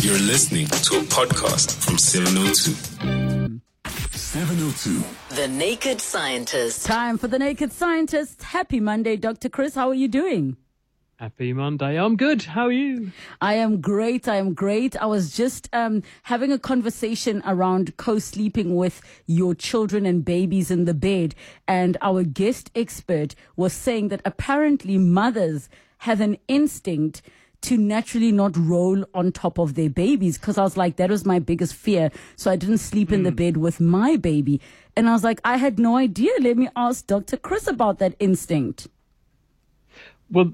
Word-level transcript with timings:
You're 0.00 0.16
listening 0.20 0.66
to 0.66 0.98
a 0.98 1.02
podcast 1.02 1.84
from 1.84 1.98
702. 1.98 3.60
702. 4.16 5.34
The 5.34 5.48
Naked 5.48 6.00
Scientist. 6.00 6.86
Time 6.86 7.18
for 7.18 7.26
the 7.26 7.38
Naked 7.38 7.72
Scientist. 7.72 8.44
Happy 8.44 8.78
Monday, 8.78 9.16
Dr. 9.16 9.48
Chris. 9.48 9.74
How 9.74 9.88
are 9.88 9.94
you 9.94 10.06
doing? 10.06 10.56
Happy 11.16 11.52
Monday. 11.52 11.98
I'm 11.98 12.14
good. 12.16 12.42
How 12.44 12.66
are 12.66 12.72
you? 12.72 13.10
I 13.40 13.54
am 13.54 13.80
great. 13.80 14.28
I 14.28 14.36
am 14.36 14.54
great. 14.54 14.96
I 15.02 15.06
was 15.06 15.36
just 15.36 15.68
um, 15.72 16.04
having 16.22 16.52
a 16.52 16.60
conversation 16.60 17.42
around 17.44 17.96
co 17.96 18.20
sleeping 18.20 18.76
with 18.76 19.02
your 19.26 19.52
children 19.52 20.06
and 20.06 20.24
babies 20.24 20.70
in 20.70 20.84
the 20.84 20.94
bed. 20.94 21.34
And 21.66 21.96
our 22.02 22.22
guest 22.22 22.70
expert 22.76 23.34
was 23.56 23.72
saying 23.72 24.08
that 24.08 24.22
apparently 24.24 24.96
mothers 24.96 25.68
have 25.98 26.20
an 26.20 26.38
instinct 26.46 27.20
to 27.62 27.76
naturally 27.76 28.32
not 28.32 28.56
roll 28.56 29.04
on 29.14 29.32
top 29.32 29.58
of 29.58 29.74
their 29.74 29.90
babies 29.90 30.38
because 30.38 30.58
I 30.58 30.62
was 30.62 30.76
like, 30.76 30.96
that 30.96 31.10
was 31.10 31.24
my 31.24 31.38
biggest 31.38 31.74
fear. 31.74 32.10
So 32.36 32.50
I 32.50 32.56
didn't 32.56 32.78
sleep 32.78 33.12
in 33.12 33.24
the 33.24 33.30
hmm. 33.30 33.36
bed 33.36 33.56
with 33.56 33.80
my 33.80 34.16
baby. 34.16 34.60
And 34.96 35.08
I 35.08 35.12
was 35.12 35.24
like, 35.24 35.40
I 35.44 35.56
had 35.56 35.78
no 35.78 35.96
idea. 35.96 36.32
Let 36.40 36.56
me 36.56 36.68
ask 36.76 37.06
Dr. 37.06 37.36
Chris 37.36 37.66
about 37.66 37.98
that 37.98 38.14
instinct. 38.18 38.88
Well, 40.30 40.52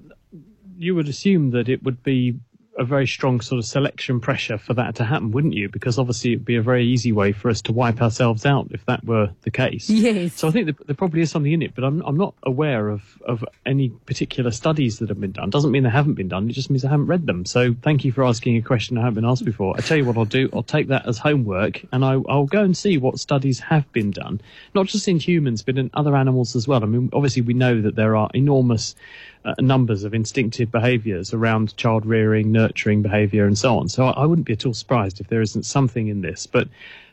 you 0.77 0.95
would 0.95 1.09
assume 1.09 1.51
that 1.51 1.69
it 1.69 1.83
would 1.83 2.03
be 2.03 2.39
a 2.77 2.85
very 2.85 3.07
strong 3.07 3.41
sort 3.41 3.59
of 3.59 3.65
selection 3.65 4.21
pressure 4.21 4.59
for 4.59 4.75
that 4.75 4.97
to 4.97 5.05
happen, 5.05 5.31
wouldn't 5.31 5.55
you? 5.55 5.69
Because 5.69 5.99
obviously 5.99 6.33
it'd 6.33 6.45
be 6.45 6.57
a 6.57 6.63
very 6.63 6.85
easy 6.85 7.13
way 7.13 7.33
for 7.33 7.49
us 7.49 7.63
to 7.63 7.73
wipe 7.73 8.03
ourselves 8.03 8.45
out 8.45 8.69
if 8.71 8.85
that 8.87 9.05
were 9.05 9.31
the 9.43 9.51
case. 9.51 9.89
Yes. 9.89 10.35
So 10.35 10.49
I 10.49 10.51
think 10.51 10.67
there, 10.67 10.75
there 10.87 10.97
probably 10.97 11.21
is 11.21 11.31
something 11.31 11.53
in 11.53 11.63
it, 11.63 11.75
but 11.75 11.85
I'm, 11.85 12.03
I'm 12.03 12.17
not 12.17 12.35
aware 12.43 12.89
of, 12.89 13.03
of 13.25 13.45
any 13.65 13.91
particular 13.91 14.51
studies 14.51 14.99
that 14.99 15.09
have 15.09 15.21
been 15.21 15.33
done. 15.33 15.51
Doesn't 15.51 15.71
mean 15.71 15.85
they 15.85 15.91
haven't 15.91 16.15
been 16.15 16.29
done. 16.29 16.49
It 16.49 16.53
just 16.53 16.71
means 16.71 16.85
I 16.85 16.91
haven't 16.91 17.07
read 17.07 17.27
them. 17.27 17.45
So 17.45 17.75
thank 17.83 18.05
you 18.05 18.13
for 18.13 18.25
asking 18.25 18.57
a 18.57 18.63
question 18.63 18.99
I 18.99 19.03
haven't 19.03 19.15
been 19.15 19.25
asked 19.25 19.45
before. 19.45 19.75
I 19.77 19.81
tell 19.81 19.97
you 19.97 20.05
what 20.05 20.17
I'll 20.17 20.25
do. 20.25 20.49
I'll 20.53 20.63
take 20.63 20.89
that 20.89 21.07
as 21.07 21.19
homework 21.19 21.85
and 21.93 22.05
I, 22.05 22.21
I'll 22.29 22.47
go 22.47 22.63
and 22.63 22.77
see 22.77 22.99
what 22.99 23.19
studies 23.19 23.61
have 23.61 23.91
been 23.93 24.11
done, 24.11 24.41
not 24.75 24.87
just 24.87 25.07
in 25.07 25.19
humans, 25.19 25.63
but 25.63 25.79
in 25.79 25.91
other 25.95 26.17
animals 26.17 26.57
as 26.57 26.67
well. 26.67 26.83
I 26.83 26.87
mean, 26.87 27.11
obviously 27.13 27.43
we 27.43 27.55
know 27.55 27.81
that 27.83 27.95
there 27.95 28.17
are 28.17 28.31
enormous 28.35 28.97
uh, 29.45 29.55
numbers 29.61 30.05
of 30.05 30.15
instinctive 30.15 30.71
behaviours 30.71 31.35
around 31.35 31.77
child 31.77 32.07
rearing, 32.07 32.51
nurturing 32.51 33.03
behaviour, 33.03 33.47
and 33.47 33.59
so 33.59 33.79
on. 33.79 33.89
So 33.89 34.07
I, 34.07 34.23
I, 34.23 34.27
wouldn't 34.27 34.47
be 34.47 34.55
at 34.55 34.65
all 34.65 34.75
surprised 34.75 35.21
if 35.21 35.29
there 35.29 35.43
isn't 35.43 35.65
something 35.65 36.09
in 36.09 36.23
this. 36.23 36.47
But 36.47 36.69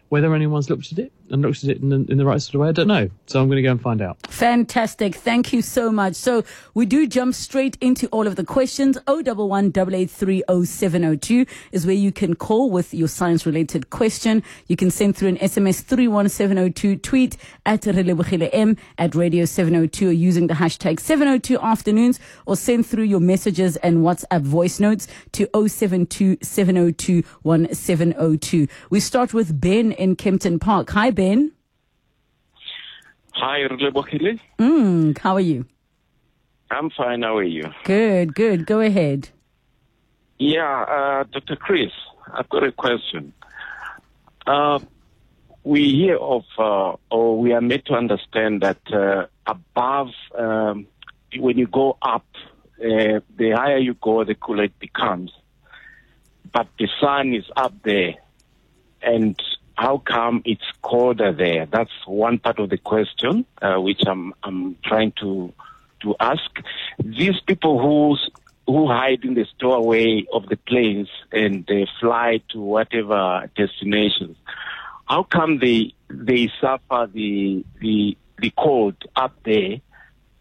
whether 0.09 0.33
anyone's 0.33 0.69
looked 0.69 0.91
at 0.91 0.99
it 0.99 1.11
and 1.31 1.41
looks 1.41 1.63
at 1.63 1.69
it 1.69 1.81
in 1.81 1.89
the, 1.89 2.05
in 2.11 2.17
the 2.17 2.25
right 2.25 2.41
sort 2.41 2.55
of 2.55 2.61
way, 2.61 2.69
I 2.69 2.71
don't 2.71 2.87
know. 2.87 3.09
So 3.27 3.41
I'm 3.41 3.47
going 3.47 3.57
to 3.57 3.63
go 3.63 3.71
and 3.71 3.81
find 3.81 4.01
out. 4.01 4.17
Fantastic. 4.27 5.15
Thank 5.15 5.53
you 5.53 5.61
so 5.61 5.91
much. 5.91 6.15
So 6.15 6.43
we 6.73 6.85
do 6.85 7.07
jump 7.07 7.33
straight 7.35 7.77
into 7.81 8.07
all 8.07 8.27
of 8.27 8.35
the 8.35 8.43
questions. 8.43 8.97
011 9.07 9.71
8830702 9.71 11.47
is 11.71 11.85
where 11.85 11.95
you 11.95 12.11
can 12.11 12.35
call 12.35 12.69
with 12.69 12.93
your 12.93 13.07
science 13.07 13.45
related 13.45 13.89
question. 13.89 14.43
You 14.67 14.75
can 14.75 14.91
send 14.91 15.15
through 15.15 15.29
an 15.29 15.37
SMS 15.37 15.81
31702, 15.81 16.97
tweet 16.97 17.37
at 17.65 17.87
M 17.87 18.77
at 18.97 19.15
Radio 19.15 19.45
702 19.45 20.09
or 20.09 20.11
using 20.11 20.47
the 20.47 20.53
hashtag 20.53 20.99
702 20.99 21.59
afternoons 21.59 22.19
or 22.45 22.55
send 22.55 22.85
through 22.85 23.03
your 23.03 23.19
messages 23.19 23.77
and 23.77 23.99
WhatsApp 23.99 24.41
voice 24.41 24.79
notes 24.79 25.07
to 25.33 25.47
072 25.53 26.37
702 26.41 27.23
1702. 27.43 28.67
We 28.89 28.99
start 28.99 29.33
with 29.33 29.59
Ben 29.59 29.91
in 29.93 30.15
Kempton 30.15 30.59
Park. 30.59 30.89
Hi, 30.91 31.11
Ben. 31.11 31.20
Hi, 33.33 33.59
Relebogile. 33.67 34.39
Mm, 34.57 35.15
how 35.19 35.35
are 35.35 35.39
you? 35.39 35.65
I'm 36.71 36.89
fine. 36.89 37.21
How 37.21 37.37
are 37.37 37.43
you? 37.43 37.65
Good, 37.83 38.33
good. 38.33 38.65
Go 38.65 38.79
ahead. 38.79 39.29
Yeah, 40.39 40.81
uh, 40.81 41.23
Dr. 41.31 41.57
Chris, 41.57 41.91
I've 42.33 42.49
got 42.49 42.63
a 42.63 42.71
question. 42.71 43.33
Uh, 44.47 44.79
we 45.63 45.93
hear 45.93 46.17
of, 46.17 46.43
uh, 46.57 46.95
or 47.11 47.37
we 47.39 47.53
are 47.53 47.61
made 47.61 47.85
to 47.85 47.93
understand 47.93 48.61
that 48.61 48.81
uh, 48.91 49.27
above, 49.45 50.09
um, 50.35 50.87
when 51.37 51.55
you 51.59 51.67
go 51.67 51.97
up, 52.01 52.25
uh, 52.79 53.19
the 53.37 53.51
higher 53.55 53.77
you 53.77 53.93
go, 53.93 54.23
the 54.23 54.33
cooler 54.33 54.63
it 54.63 54.79
becomes. 54.79 55.31
But 56.51 56.67
the 56.79 56.87
sun 56.99 57.35
is 57.35 57.45
up 57.55 57.73
there, 57.83 58.15
and 59.03 59.39
how 59.81 59.97
come 59.97 60.43
it's 60.45 60.61
colder 60.83 61.33
there? 61.33 61.65
That's 61.65 61.89
one 62.05 62.37
part 62.37 62.59
of 62.59 62.69
the 62.69 62.77
question, 62.77 63.45
uh, 63.63 63.77
which 63.77 64.01
I'm 64.05 64.31
I'm 64.43 64.77
trying 64.85 65.11
to 65.21 65.51
to 66.03 66.15
ask. 66.19 66.51
These 67.03 67.41
people 67.47 67.81
who 67.81 68.15
who 68.71 68.87
hide 68.87 69.23
in 69.23 69.33
the 69.33 69.45
stowaway 69.55 70.25
of 70.31 70.47
the 70.49 70.57
planes 70.57 71.09
and 71.31 71.65
they 71.67 71.87
fly 71.99 72.41
to 72.49 72.61
whatever 72.61 73.49
destinations, 73.57 74.37
how 75.07 75.23
come 75.23 75.57
they 75.57 75.95
they 76.09 76.51
suffer 76.61 77.09
the 77.11 77.65
the 77.79 78.15
the 78.37 78.51
cold 78.55 78.97
up 79.15 79.33
there 79.45 79.81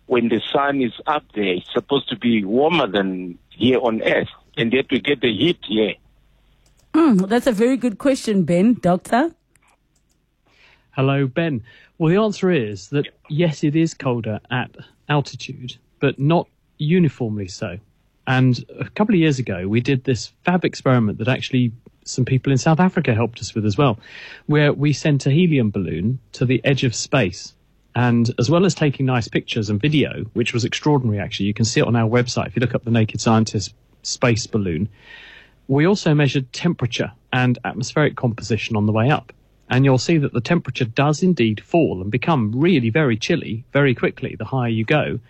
when 0.05 0.29
the 0.29 0.43
sun 0.53 0.83
is 0.83 0.93
up 1.07 1.25
there? 1.35 1.55
It's 1.55 1.73
supposed 1.73 2.11
to 2.11 2.17
be 2.19 2.45
warmer 2.45 2.89
than 2.89 3.39
here 3.49 3.79
on 3.81 4.03
Earth, 4.03 4.35
and 4.59 4.71
yet 4.71 4.91
we 4.91 5.01
get 5.01 5.23
the 5.23 5.33
heat 5.33 5.61
here. 5.67 5.95
Mm, 6.95 7.29
that's 7.29 7.47
a 7.47 7.53
very 7.53 7.77
good 7.77 7.99
question, 7.99 8.45
Ben. 8.45 8.75
Doctor? 8.75 9.35
Hello, 10.93 11.27
Ben. 11.27 11.63
Well, 11.99 12.11
the 12.11 12.21
answer 12.21 12.51
is 12.51 12.89
that 12.89 13.09
yes, 13.29 13.63
it 13.63 13.77
is 13.77 13.95
colder 13.95 14.41
at 14.51 14.75
altitude, 15.09 15.77
but 16.01 16.19
not 16.19 16.49
uniformly 16.79 17.49
so. 17.49 17.79
And 18.27 18.65
a 18.79 18.89
couple 18.91 19.15
of 19.15 19.21
years 19.21 19.39
ago, 19.39 19.69
we 19.69 19.81
did 19.81 20.05
this 20.05 20.33
fab 20.45 20.65
experiment 20.65 21.19
that 21.19 21.29
actually 21.29 21.73
some 22.05 22.25
people 22.25 22.53
in 22.53 22.59
South 22.59 22.81
Africa 22.81 23.15
helped 23.15 23.41
us 23.41 23.55
with 23.55 23.65
as 23.65 23.77
well, 23.77 23.99
where 24.47 24.73
we 24.73 24.93
sent 24.93 25.27
a 25.27 25.31
helium 25.31 25.71
balloon 25.71 26.19
to 26.33 26.45
the 26.45 26.61
edge 26.65 26.85
of 26.85 26.95
space. 26.95 27.55
And 27.95 28.31
as 28.39 28.49
well 28.49 28.65
as 28.65 28.75
taking 28.75 29.07
nice 29.07 29.29
pictures 29.29 29.69
and 29.69 29.81
video, 29.81 30.25
which 30.33 30.53
was 30.53 30.65
extraordinary 30.65 31.19
actually, 31.19 31.47
you 31.47 31.55
can 31.55 31.65
see 31.65 31.81
it 31.81 31.87
on 31.87 31.97
our 31.97 32.09
website 32.09 32.47
if 32.47 32.57
you 32.57 32.61
look 32.61 32.75
up 32.75 32.85
the 32.85 32.91
Naked 32.91 33.21
Scientist 33.21 33.75
space 34.03 34.47
balloon. 34.47 34.89
We 35.71 35.87
also 35.87 36.15
measured 36.15 36.53
temperature 36.53 37.13
and 37.33 37.57
atmospheric 37.65 38.17
composition 38.17 38.75
on 38.75 38.87
the 38.87 38.93
way 38.93 39.09
up. 39.09 39.33
And 39.69 39.85
you'll 39.85 39.99
see 39.99 40.19
that 40.19 40.33
the 40.33 40.41
temperature 40.41 40.85
does 40.85 41.23
indeed 41.23 41.61
fall 41.61 42.03
and 42.03 42.11
become 42.11 42.51
really 42.57 42.91
very 42.91 43.17
chilly 43.17 43.63
very 43.73 43.95
quickly 43.95 44.35
the 44.35 44.45
higher 44.45 44.69
you 44.69 44.85
go. 44.85 45.21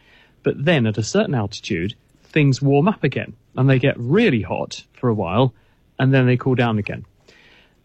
But 0.42 0.64
then 0.64 0.86
at 0.86 0.96
a 0.96 1.02
certain 1.02 1.34
altitude, 1.34 1.94
things 2.24 2.62
warm 2.62 2.88
up 2.88 3.04
again 3.04 3.34
and 3.54 3.68
they 3.68 3.78
get 3.78 3.98
really 3.98 4.40
hot 4.40 4.82
for 4.94 5.10
a 5.10 5.14
while 5.14 5.52
and 5.98 6.14
then 6.14 6.24
they 6.24 6.38
cool 6.38 6.54
down 6.54 6.78
again. 6.78 7.04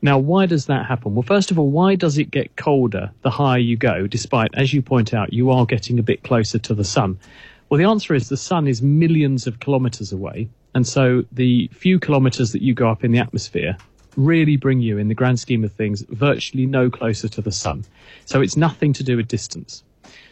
Now, 0.01 0.17
why 0.17 0.45
does 0.45 0.67
that 0.67 0.85
happen? 0.85 1.13
Well, 1.13 1.23
first 1.23 1.51
of 1.51 1.59
all, 1.59 1.69
why 1.69 1.95
does 1.95 2.17
it 2.17 2.31
get 2.31 2.55
colder 2.55 3.11
the 3.21 3.31
higher 3.31 3.59
you 3.59 3.75
go, 3.75 4.07
despite, 4.07 4.51
as 4.55 4.73
you 4.73 4.81
point 4.81 5.13
out, 5.13 5.33
you 5.33 5.51
are 5.51 5.65
getting 5.65 5.99
a 5.99 6.03
bit 6.03 6.23
closer 6.23 6.59
to 6.59 6.73
the 6.73 6.85
sun? 6.85 7.19
Well, 7.67 7.79
the 7.79 7.89
answer 7.89 8.13
is 8.13 8.29
the 8.29 8.37
sun 8.37 8.65
is 8.65 8.81
millions 8.81 9.45
of 9.45 9.59
kilometers 9.59 10.13
away. 10.13 10.47
And 10.75 10.85
so 10.85 11.23
the 11.31 11.69
few 11.73 11.99
kilometers 11.99 12.51
that 12.51 12.61
you 12.61 12.73
go 12.73 12.89
up 12.89 13.05
in 13.05 13.13
the 13.13 13.19
atmosphere 13.19 13.77
really 14.17 14.57
bring 14.57 14.81
you, 14.81 14.97
in 14.97 15.07
the 15.07 15.15
grand 15.15 15.39
scheme 15.39 15.63
of 15.63 15.71
things, 15.71 16.05
virtually 16.09 16.65
no 16.65 16.89
closer 16.89 17.29
to 17.29 17.41
the 17.41 17.51
sun. 17.51 17.85
So 18.25 18.41
it's 18.41 18.57
nothing 18.57 18.91
to 18.93 19.03
do 19.03 19.15
with 19.15 19.29
distance. 19.29 19.83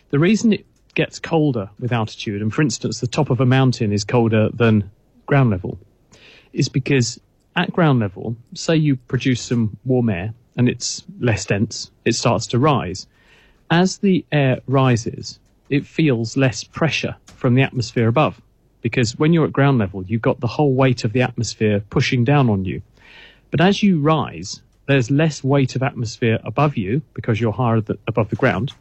The 0.09 0.19
reason 0.19 0.51
it 0.53 0.65
gets 0.95 1.17
colder 1.17 1.69
with 1.79 1.93
altitude, 1.93 2.41
and 2.41 2.53
for 2.53 2.61
instance, 2.61 2.99
the 2.99 3.07
top 3.07 3.29
of 3.29 3.39
a 3.39 3.45
mountain 3.45 3.93
is 3.93 4.03
colder 4.03 4.49
than 4.49 4.91
ground 5.25 5.49
level, 5.49 5.79
is 6.51 6.67
because 6.67 7.19
at 7.55 7.71
ground 7.71 8.01
level, 8.01 8.35
say 8.53 8.75
you 8.75 8.97
produce 8.97 9.41
some 9.41 9.77
warm 9.85 10.09
air 10.09 10.33
and 10.57 10.67
it's 10.67 11.03
less 11.19 11.45
dense, 11.45 11.89
it 12.03 12.15
starts 12.15 12.47
to 12.47 12.59
rise. 12.59 13.07
As 13.71 13.99
the 13.99 14.25
air 14.31 14.59
rises, 14.67 15.39
it 15.69 15.85
feels 15.85 16.35
less 16.35 16.63
pressure 16.65 17.15
from 17.27 17.55
the 17.55 17.61
atmosphere 17.61 18.07
above 18.07 18.41
because 18.83 19.17
when 19.17 19.33
you're 19.33 19.45
at 19.45 19.53
ground 19.53 19.79
level, 19.79 20.03
you've 20.03 20.21
got 20.21 20.39
the 20.41 20.47
whole 20.47 20.73
weight 20.73 21.03
of 21.03 21.13
the 21.13 21.21
atmosphere 21.23 21.79
pushing 21.89 22.23
down 22.23 22.49
on 22.49 22.65
you. 22.65 22.83
But 23.49 23.61
as 23.61 23.81
you 23.81 23.99
rise, 23.99 24.61
there's 24.87 25.09
less 25.09 25.43
weight 25.43 25.75
of 25.75 25.81
atmosphere 25.81 26.39
above 26.43 26.77
you 26.77 27.01
because 27.13 27.41
you're 27.41 27.53
higher 27.53 27.81
th- 27.81 27.99
above 28.07 28.29
the 28.29 28.35
ground. 28.35 28.73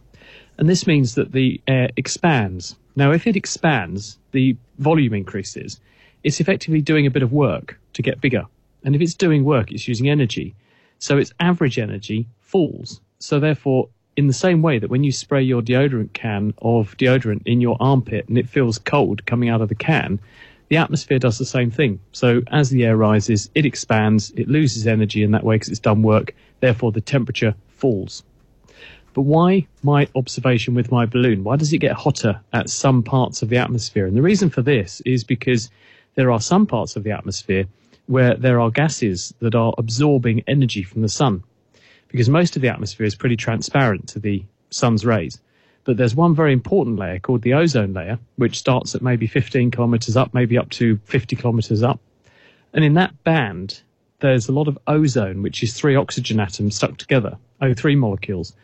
And 0.58 0.68
this 0.68 0.86
means 0.86 1.14
that 1.14 1.32
the 1.32 1.60
air 1.66 1.90
expands. 1.96 2.76
Now, 2.96 3.12
if 3.12 3.26
it 3.26 3.36
expands, 3.36 4.18
the 4.32 4.56
volume 4.78 5.14
increases. 5.14 5.80
It's 6.24 6.40
effectively 6.40 6.82
doing 6.82 7.06
a 7.06 7.10
bit 7.10 7.22
of 7.22 7.32
work 7.32 7.78
to 7.94 8.02
get 8.02 8.20
bigger. 8.20 8.46
And 8.84 8.94
if 8.94 9.00
it's 9.00 9.14
doing 9.14 9.44
work, 9.44 9.70
it's 9.70 9.86
using 9.86 10.08
energy. 10.08 10.54
So 10.98 11.16
its 11.16 11.32
average 11.38 11.78
energy 11.78 12.26
falls. 12.40 13.00
So 13.20 13.38
therefore, 13.38 13.88
in 14.16 14.26
the 14.26 14.32
same 14.32 14.62
way 14.62 14.78
that 14.78 14.90
when 14.90 15.04
you 15.04 15.12
spray 15.12 15.42
your 15.42 15.62
deodorant 15.62 16.12
can 16.12 16.54
of 16.58 16.96
deodorant 16.96 17.42
in 17.46 17.60
your 17.60 17.76
armpit 17.80 18.28
and 18.28 18.36
it 18.36 18.48
feels 18.48 18.78
cold 18.78 19.24
coming 19.26 19.48
out 19.48 19.62
of 19.62 19.68
the 19.68 19.74
can, 19.74 20.20
the 20.68 20.76
atmosphere 20.76 21.18
does 21.18 21.38
the 21.38 21.44
same 21.44 21.70
thing. 21.70 22.00
So 22.12 22.42
as 22.48 22.70
the 22.70 22.84
air 22.84 22.96
rises, 22.96 23.50
it 23.54 23.66
expands, 23.66 24.30
it 24.36 24.48
loses 24.48 24.86
energy 24.86 25.22
in 25.22 25.32
that 25.32 25.44
way 25.44 25.56
because 25.56 25.68
it's 25.68 25.80
done 25.80 26.02
work. 26.02 26.34
Therefore, 26.60 26.92
the 26.92 27.00
temperature 27.00 27.54
falls. 27.68 28.22
But 29.14 29.22
why 29.22 29.66
my 29.82 30.08
observation 30.14 30.74
with 30.74 30.90
my 30.90 31.04
balloon? 31.04 31.44
Why 31.44 31.56
does 31.56 31.72
it 31.72 31.78
get 31.78 31.92
hotter 31.92 32.40
at 32.52 32.70
some 32.70 33.02
parts 33.02 33.42
of 33.42 33.50
the 33.50 33.58
atmosphere? 33.58 34.06
And 34.06 34.16
the 34.16 34.22
reason 34.22 34.48
for 34.48 34.62
this 34.62 35.02
is 35.02 35.24
because 35.24 35.70
there 36.14 36.32
are 36.32 36.40
some 36.40 36.66
parts 36.66 36.96
of 36.96 37.04
the 37.04 37.10
atmosphere 37.10 37.66
where 38.06 38.34
there 38.34 38.60
are 38.60 38.70
gases 38.70 39.34
that 39.40 39.54
are 39.54 39.74
absorbing 39.76 40.42
energy 40.46 40.82
from 40.82 41.02
the 41.02 41.08
sun. 41.08 41.44
Because 42.12 42.28
most 42.28 42.54
of 42.54 42.62
the 42.62 42.68
atmosphere 42.68 43.06
is 43.06 43.14
pretty 43.14 43.36
transparent 43.36 44.08
to 44.10 44.20
the 44.20 44.44
sun's 44.70 45.04
rays. 45.04 45.40
But 45.84 45.96
there's 45.96 46.14
one 46.14 46.34
very 46.34 46.52
important 46.52 46.98
layer 46.98 47.18
called 47.18 47.42
the 47.42 47.54
ozone 47.54 47.92
layer, 47.94 48.18
which 48.36 48.58
starts 48.58 48.94
at 48.94 49.02
maybe 49.02 49.26
15 49.26 49.72
kilometers 49.72 50.16
up, 50.16 50.32
maybe 50.32 50.56
up 50.56 50.70
to 50.70 50.98
50 51.04 51.34
kilometers 51.34 51.82
up. 51.82 51.98
And 52.72 52.84
in 52.84 52.94
that 52.94 53.24
band, 53.24 53.82
there's 54.20 54.48
a 54.48 54.52
lot 54.52 54.68
of 54.68 54.78
ozone, 54.86 55.42
which 55.42 55.62
is 55.62 55.74
three 55.74 55.96
oxygen 55.96 56.38
atoms 56.38 56.76
stuck 56.76 56.96
together, 56.98 57.36
O3 57.60 57.96
molecules. 57.96 58.54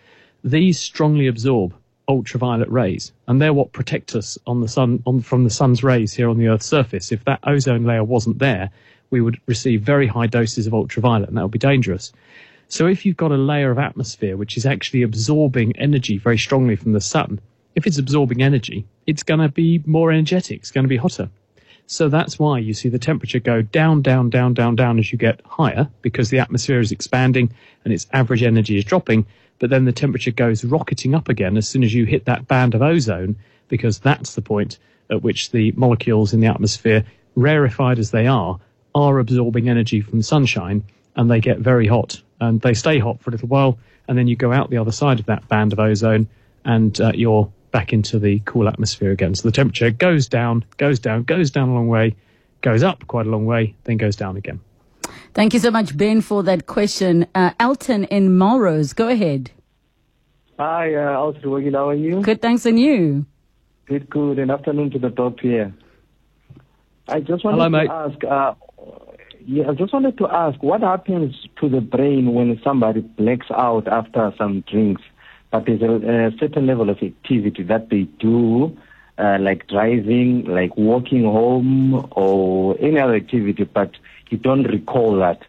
These 0.44 0.78
strongly 0.78 1.26
absorb 1.26 1.74
ultraviolet 2.08 2.70
rays, 2.70 3.12
and 3.26 3.40
they're 3.40 3.52
what 3.52 3.72
protect 3.72 4.14
us 4.14 4.38
on 4.46 4.60
the 4.60 4.68
sun 4.68 5.02
on, 5.06 5.20
from 5.20 5.44
the 5.44 5.50
sun's 5.50 5.82
rays 5.82 6.14
here 6.14 6.28
on 6.28 6.38
the 6.38 6.48
Earth's 6.48 6.66
surface. 6.66 7.12
If 7.12 7.24
that 7.24 7.40
ozone 7.42 7.84
layer 7.84 8.04
wasn't 8.04 8.38
there, 8.38 8.70
we 9.10 9.20
would 9.20 9.40
receive 9.46 9.82
very 9.82 10.06
high 10.06 10.26
doses 10.26 10.66
of 10.66 10.74
ultraviolet, 10.74 11.28
and 11.28 11.36
that 11.36 11.42
would 11.42 11.50
be 11.50 11.58
dangerous. 11.58 12.12
So 12.70 12.86
if 12.86 13.06
you've 13.06 13.16
got 13.16 13.32
a 13.32 13.36
layer 13.36 13.70
of 13.70 13.78
atmosphere 13.78 14.36
which 14.36 14.58
is 14.58 14.66
actually 14.66 15.00
absorbing 15.00 15.74
energy 15.76 16.18
very 16.18 16.36
strongly 16.36 16.76
from 16.76 16.92
the 16.92 17.00
sun, 17.00 17.40
if 17.74 17.86
it's 17.86 17.96
absorbing 17.96 18.42
energy, 18.42 18.84
it's 19.06 19.22
going 19.22 19.40
to 19.40 19.48
be 19.48 19.82
more 19.86 20.12
energetic. 20.12 20.58
It's 20.58 20.70
going 20.70 20.84
to 20.84 20.88
be 20.88 20.98
hotter. 20.98 21.30
So 21.86 22.10
that's 22.10 22.38
why 22.38 22.58
you 22.58 22.74
see 22.74 22.90
the 22.90 22.98
temperature 22.98 23.38
go 23.38 23.62
down, 23.62 24.02
down, 24.02 24.28
down, 24.28 24.52
down, 24.52 24.76
down 24.76 24.98
as 24.98 25.10
you 25.10 25.16
get 25.16 25.40
higher 25.46 25.88
because 26.02 26.28
the 26.28 26.40
atmosphere 26.40 26.78
is 26.78 26.92
expanding 26.92 27.50
and 27.84 27.94
its 27.94 28.06
average 28.12 28.42
energy 28.42 28.76
is 28.76 28.84
dropping. 28.84 29.24
But 29.60 29.70
then 29.70 29.86
the 29.86 29.92
temperature 29.92 30.30
goes 30.30 30.62
rocketing 30.62 31.14
up 31.14 31.30
again 31.30 31.56
as 31.56 31.66
soon 31.66 31.82
as 31.82 31.94
you 31.94 32.04
hit 32.04 32.26
that 32.26 32.48
band 32.48 32.74
of 32.74 32.82
ozone 32.82 33.36
because 33.68 33.98
that's 33.98 34.34
the 34.34 34.42
point 34.42 34.78
at 35.08 35.22
which 35.22 35.52
the 35.52 35.72
molecules 35.72 36.34
in 36.34 36.40
the 36.40 36.46
atmosphere, 36.46 37.02
rarefied 37.34 37.98
as 37.98 38.10
they 38.10 38.26
are, 38.26 38.60
are 38.94 39.18
absorbing 39.18 39.70
energy 39.70 40.02
from 40.02 40.20
sunshine 40.20 40.84
and 41.16 41.30
they 41.30 41.40
get 41.40 41.60
very 41.60 41.86
hot 41.86 42.20
and 42.40 42.60
they 42.60 42.74
stay 42.74 42.98
hot 42.98 43.20
for 43.20 43.30
a 43.30 43.32
little 43.32 43.48
while 43.48 43.78
and 44.06 44.16
then 44.16 44.26
you 44.26 44.36
go 44.36 44.52
out 44.52 44.70
the 44.70 44.78
other 44.78 44.92
side 44.92 45.20
of 45.20 45.26
that 45.26 45.46
band 45.48 45.72
of 45.72 45.78
ozone 45.78 46.28
and 46.64 47.00
uh, 47.00 47.12
you're 47.14 47.50
back 47.70 47.92
into 47.92 48.18
the 48.18 48.40
cool 48.44 48.68
atmosphere 48.68 49.10
again. 49.10 49.34
So 49.34 49.48
the 49.48 49.52
temperature 49.52 49.90
goes 49.90 50.26
down, 50.26 50.64
goes 50.76 50.98
down, 50.98 51.24
goes 51.24 51.50
down 51.50 51.68
a 51.68 51.74
long 51.74 51.88
way, 51.88 52.16
goes 52.62 52.82
up 52.82 53.06
quite 53.06 53.26
a 53.26 53.30
long 53.30 53.46
way, 53.46 53.74
then 53.84 53.96
goes 53.96 54.16
down 54.16 54.36
again. 54.36 54.60
Thank 55.34 55.54
you 55.54 55.60
so 55.60 55.70
much, 55.70 55.96
Ben, 55.96 56.20
for 56.20 56.42
that 56.44 56.66
question. 56.66 57.26
Uh, 57.34 57.50
Elton 57.60 58.04
in 58.04 58.38
Melrose, 58.38 58.92
go 58.92 59.08
ahead. 59.08 59.50
Hi, 60.58 60.94
uh, 60.94 61.12
Alton, 61.12 61.72
how 61.72 61.88
are 61.90 61.94
you? 61.94 62.20
Good, 62.20 62.42
thanks, 62.42 62.66
and 62.66 62.80
you? 62.80 63.26
Good, 63.86 64.10
good. 64.10 64.38
And 64.38 64.50
afternoon 64.50 64.90
to 64.90 64.98
the 64.98 65.10
doctor 65.10 65.46
here. 65.46 65.74
I 67.06 67.20
just 67.20 67.44
wanted 67.44 67.58
Hello, 67.58 67.64
to 67.64 67.70
mate. 67.70 67.90
ask, 67.90 68.24
uh, 68.24 68.54
yeah, 69.48 69.70
I 69.70 69.72
just 69.72 69.94
wanted 69.94 70.18
to 70.18 70.28
ask, 70.28 70.62
what 70.62 70.82
happens 70.82 71.48
to 71.56 71.70
the 71.70 71.80
brain 71.80 72.34
when 72.34 72.60
somebody 72.62 73.00
blacks 73.00 73.46
out 73.50 73.88
after 73.88 74.30
some 74.36 74.60
drinks, 74.60 75.00
but 75.50 75.64
there's 75.64 75.80
a, 75.80 76.26
a 76.26 76.38
certain 76.38 76.66
level 76.66 76.90
of 76.90 77.02
activity 77.02 77.62
that 77.62 77.88
they 77.88 78.02
do, 78.02 78.76
uh, 79.16 79.38
like 79.40 79.66
driving, 79.66 80.44
like 80.44 80.76
walking 80.76 81.24
home, 81.24 82.10
or 82.12 82.76
any 82.78 82.98
other 82.98 83.14
activity, 83.14 83.64
but 83.64 83.92
you 84.28 84.36
don't 84.36 84.64
recall 84.64 85.16
that? 85.16 85.40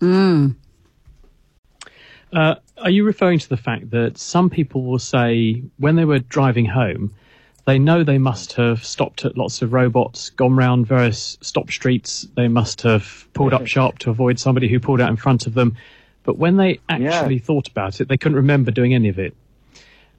Mm. 0.00 0.54
Uh, 2.32 2.54
are 2.78 2.90
you 2.90 3.02
referring 3.02 3.40
to 3.40 3.48
the 3.48 3.56
fact 3.56 3.90
that 3.90 4.16
some 4.16 4.48
people 4.48 4.84
will 4.84 5.00
say 5.00 5.60
when 5.78 5.96
they 5.96 6.04
were 6.04 6.20
driving 6.20 6.66
home, 6.66 7.12
they 7.66 7.78
know 7.78 8.04
they 8.04 8.18
must 8.18 8.54
have 8.54 8.84
stopped 8.84 9.24
at 9.24 9.36
lots 9.36 9.62
of 9.62 9.72
robots, 9.72 10.30
gone 10.30 10.54
round 10.54 10.86
various 10.86 11.38
stop 11.40 11.70
streets. 11.70 12.26
They 12.36 12.48
must 12.48 12.82
have 12.82 13.26
pulled 13.32 13.54
up 13.54 13.66
sharp 13.66 13.98
to 14.00 14.10
avoid 14.10 14.38
somebody 14.38 14.68
who 14.68 14.80
pulled 14.80 15.00
out 15.00 15.08
in 15.08 15.16
front 15.16 15.46
of 15.46 15.54
them. 15.54 15.76
But 16.24 16.38
when 16.38 16.56
they 16.56 16.80
actually 16.88 17.38
thought 17.38 17.68
about 17.68 18.00
it, 18.00 18.08
they 18.08 18.16
couldn't 18.16 18.36
remember 18.36 18.70
doing 18.70 18.94
any 18.94 19.08
of 19.08 19.18
it. 19.18 19.34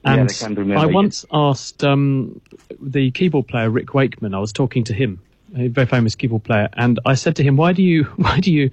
And 0.04 0.30
can't 0.30 0.72
I 0.72 0.86
once 0.86 1.26
asked 1.32 1.84
um, 1.84 2.42
the 2.80 3.10
keyboard 3.12 3.48
player 3.48 3.70
Rick 3.70 3.94
Wakeman. 3.94 4.36
I 4.36 4.40
was 4.40 4.54
talking 4.54 4.84
to 4.86 4.94
him, 4.94 5.20
a 5.56 5.68
very 5.68 5.88
famous 5.88 6.14
keyboard 6.14 6.44
player, 6.44 6.70
and 6.74 7.00
I 7.06 7.16
said 7.16 7.36
to 7.38 7.44
him, 7.44 7.58
"Why 7.58 7.74
do 7.74 7.82
you 7.82 8.04
why 8.16 8.40
do 8.40 8.52
you 8.52 8.70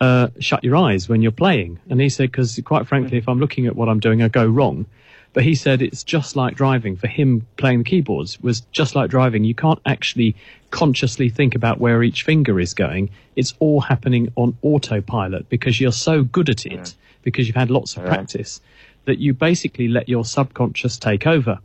uh, 0.00 0.28
shut 0.40 0.64
your 0.64 0.74
eyes 0.76 1.08
when 1.08 1.22
you're 1.22 1.30
playing?" 1.30 1.78
And 1.88 2.00
he 2.00 2.08
said, 2.08 2.32
"Because 2.32 2.60
quite 2.64 2.88
frankly, 2.88 3.16
if 3.18 3.28
I'm 3.28 3.38
looking 3.38 3.68
at 3.68 3.76
what 3.76 3.88
I'm 3.88 4.00
doing, 4.00 4.22
I 4.22 4.28
go 4.28 4.44
wrong." 4.44 4.86
But 5.34 5.44
he 5.44 5.54
said 5.54 5.80
it's 5.80 6.04
just 6.04 6.36
like 6.36 6.56
driving. 6.56 6.96
For 6.96 7.06
him, 7.06 7.46
playing 7.56 7.78
the 7.78 7.84
keyboards 7.84 8.38
was 8.40 8.60
just 8.72 8.94
like 8.94 9.08
driving. 9.08 9.44
You 9.44 9.54
can't 9.54 9.80
actually 9.86 10.36
consciously 10.70 11.30
think 11.30 11.54
about 11.54 11.80
where 11.80 12.02
each 12.02 12.22
finger 12.22 12.60
is 12.60 12.74
going. 12.74 13.08
It's 13.34 13.54
all 13.58 13.80
happening 13.80 14.30
on 14.36 14.56
autopilot 14.62 15.48
because 15.48 15.80
you're 15.80 15.92
so 15.92 16.22
good 16.22 16.50
at 16.50 16.66
it, 16.66 16.94
because 17.22 17.46
you've 17.46 17.56
had 17.56 17.70
lots 17.70 17.96
of 17.96 18.02
Yeah. 18.02 18.10
practice, 18.10 18.60
that 19.06 19.18
you 19.18 19.32
basically 19.32 19.88
let 19.88 20.08
your 20.08 20.24
subconscious 20.24 20.98
take 20.98 21.26
over. 21.26 21.58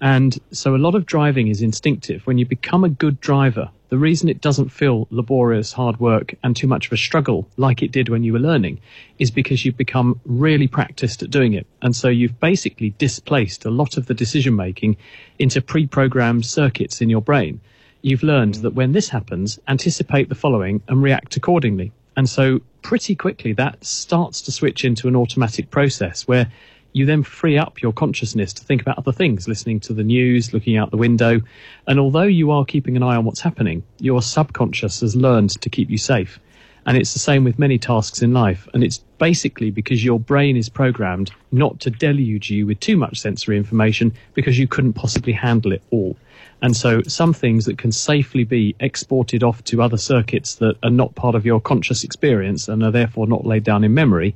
And 0.00 0.38
so 0.52 0.76
a 0.76 0.78
lot 0.78 0.94
of 0.94 1.06
driving 1.06 1.48
is 1.48 1.62
instinctive. 1.62 2.26
When 2.26 2.38
you 2.38 2.46
become 2.46 2.84
a 2.84 2.88
good 2.88 3.20
driver, 3.20 3.70
the 3.88 3.98
reason 3.98 4.28
it 4.28 4.40
doesn't 4.40 4.68
feel 4.68 5.06
laborious, 5.10 5.72
hard 5.72 5.98
work, 5.98 6.34
and 6.42 6.54
too 6.54 6.66
much 6.66 6.86
of 6.86 6.92
a 6.92 6.96
struggle 6.96 7.48
like 7.56 7.82
it 7.82 7.92
did 7.92 8.08
when 8.08 8.22
you 8.22 8.32
were 8.34 8.38
learning 8.38 8.80
is 9.18 9.30
because 9.30 9.64
you've 9.64 9.76
become 9.76 10.20
really 10.26 10.68
practiced 10.68 11.22
at 11.22 11.30
doing 11.30 11.54
it. 11.54 11.66
And 11.80 11.96
so 11.96 12.08
you've 12.08 12.38
basically 12.38 12.94
displaced 12.98 13.64
a 13.64 13.70
lot 13.70 13.96
of 13.96 14.06
the 14.06 14.14
decision 14.14 14.56
making 14.56 14.96
into 15.38 15.62
pre 15.62 15.86
programmed 15.86 16.44
circuits 16.44 17.00
in 17.00 17.08
your 17.08 17.22
brain. 17.22 17.60
You've 18.02 18.22
learned 18.22 18.56
that 18.56 18.74
when 18.74 18.92
this 18.92 19.08
happens, 19.08 19.58
anticipate 19.66 20.28
the 20.28 20.34
following 20.34 20.82
and 20.88 21.02
react 21.02 21.36
accordingly. 21.36 21.92
And 22.16 22.28
so 22.28 22.60
pretty 22.82 23.14
quickly 23.14 23.52
that 23.54 23.84
starts 23.84 24.42
to 24.42 24.52
switch 24.52 24.84
into 24.84 25.08
an 25.08 25.16
automatic 25.16 25.70
process 25.70 26.28
where 26.28 26.50
you 26.92 27.06
then 27.06 27.22
free 27.22 27.58
up 27.58 27.82
your 27.82 27.92
consciousness 27.92 28.52
to 28.54 28.64
think 28.64 28.80
about 28.80 28.98
other 28.98 29.12
things, 29.12 29.46
listening 29.46 29.80
to 29.80 29.92
the 29.92 30.02
news, 30.02 30.52
looking 30.52 30.76
out 30.76 30.90
the 30.90 30.96
window. 30.96 31.40
And 31.86 32.00
although 32.00 32.22
you 32.22 32.50
are 32.50 32.64
keeping 32.64 32.96
an 32.96 33.02
eye 33.02 33.16
on 33.16 33.24
what's 33.24 33.40
happening, 33.40 33.82
your 33.98 34.22
subconscious 34.22 35.00
has 35.00 35.14
learned 35.14 35.50
to 35.60 35.70
keep 35.70 35.90
you 35.90 35.98
safe. 35.98 36.40
And 36.86 36.96
it's 36.96 37.12
the 37.12 37.18
same 37.18 37.44
with 37.44 37.58
many 37.58 37.78
tasks 37.78 38.22
in 38.22 38.32
life. 38.32 38.66
And 38.72 38.82
it's 38.82 38.98
basically 39.18 39.70
because 39.70 40.02
your 40.02 40.18
brain 40.18 40.56
is 40.56 40.70
programmed 40.70 41.30
not 41.52 41.80
to 41.80 41.90
deluge 41.90 42.50
you 42.50 42.66
with 42.66 42.80
too 42.80 42.96
much 42.96 43.20
sensory 43.20 43.58
information 43.58 44.14
because 44.32 44.58
you 44.58 44.66
couldn't 44.66 44.94
possibly 44.94 45.34
handle 45.34 45.72
it 45.72 45.82
all. 45.90 46.16
And 46.62 46.76
so 46.76 47.02
some 47.02 47.34
things 47.34 47.66
that 47.66 47.78
can 47.78 47.92
safely 47.92 48.44
be 48.44 48.74
exported 48.80 49.42
off 49.44 49.62
to 49.64 49.82
other 49.82 49.98
circuits 49.98 50.54
that 50.56 50.76
are 50.82 50.90
not 50.90 51.14
part 51.14 51.34
of 51.34 51.44
your 51.44 51.60
conscious 51.60 52.04
experience 52.04 52.68
and 52.68 52.82
are 52.82 52.90
therefore 52.90 53.26
not 53.26 53.44
laid 53.44 53.64
down 53.64 53.84
in 53.84 53.92
memory, 53.92 54.34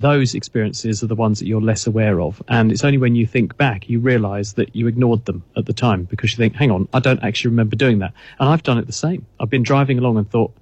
those 0.00 0.34
experiences 0.34 1.02
are 1.02 1.06
the 1.06 1.14
ones 1.14 1.38
that 1.38 1.46
you're 1.46 1.60
less 1.60 1.86
aware 1.86 2.20
of. 2.20 2.42
And 2.48 2.72
it's 2.72 2.84
only 2.84 2.98
when 2.98 3.14
you 3.14 3.26
think 3.26 3.56
back 3.56 3.88
you 3.88 4.00
realize 4.00 4.54
that 4.54 4.74
you 4.74 4.86
ignored 4.86 5.26
them 5.26 5.44
at 5.56 5.66
the 5.66 5.74
time 5.74 6.04
because 6.04 6.32
you 6.32 6.38
think, 6.38 6.54
hang 6.54 6.70
on, 6.70 6.88
I 6.92 7.00
don't 7.00 7.22
actually 7.22 7.50
remember 7.50 7.76
doing 7.76 7.98
that. 7.98 8.12
And 8.38 8.48
I've 8.48 8.62
done 8.62 8.78
it 8.78 8.86
the 8.86 8.92
same. 8.92 9.26
I've 9.38 9.50
been 9.50 9.62
driving 9.62 9.98
along 9.98 10.16
and 10.16 10.28
thought, 10.28 10.52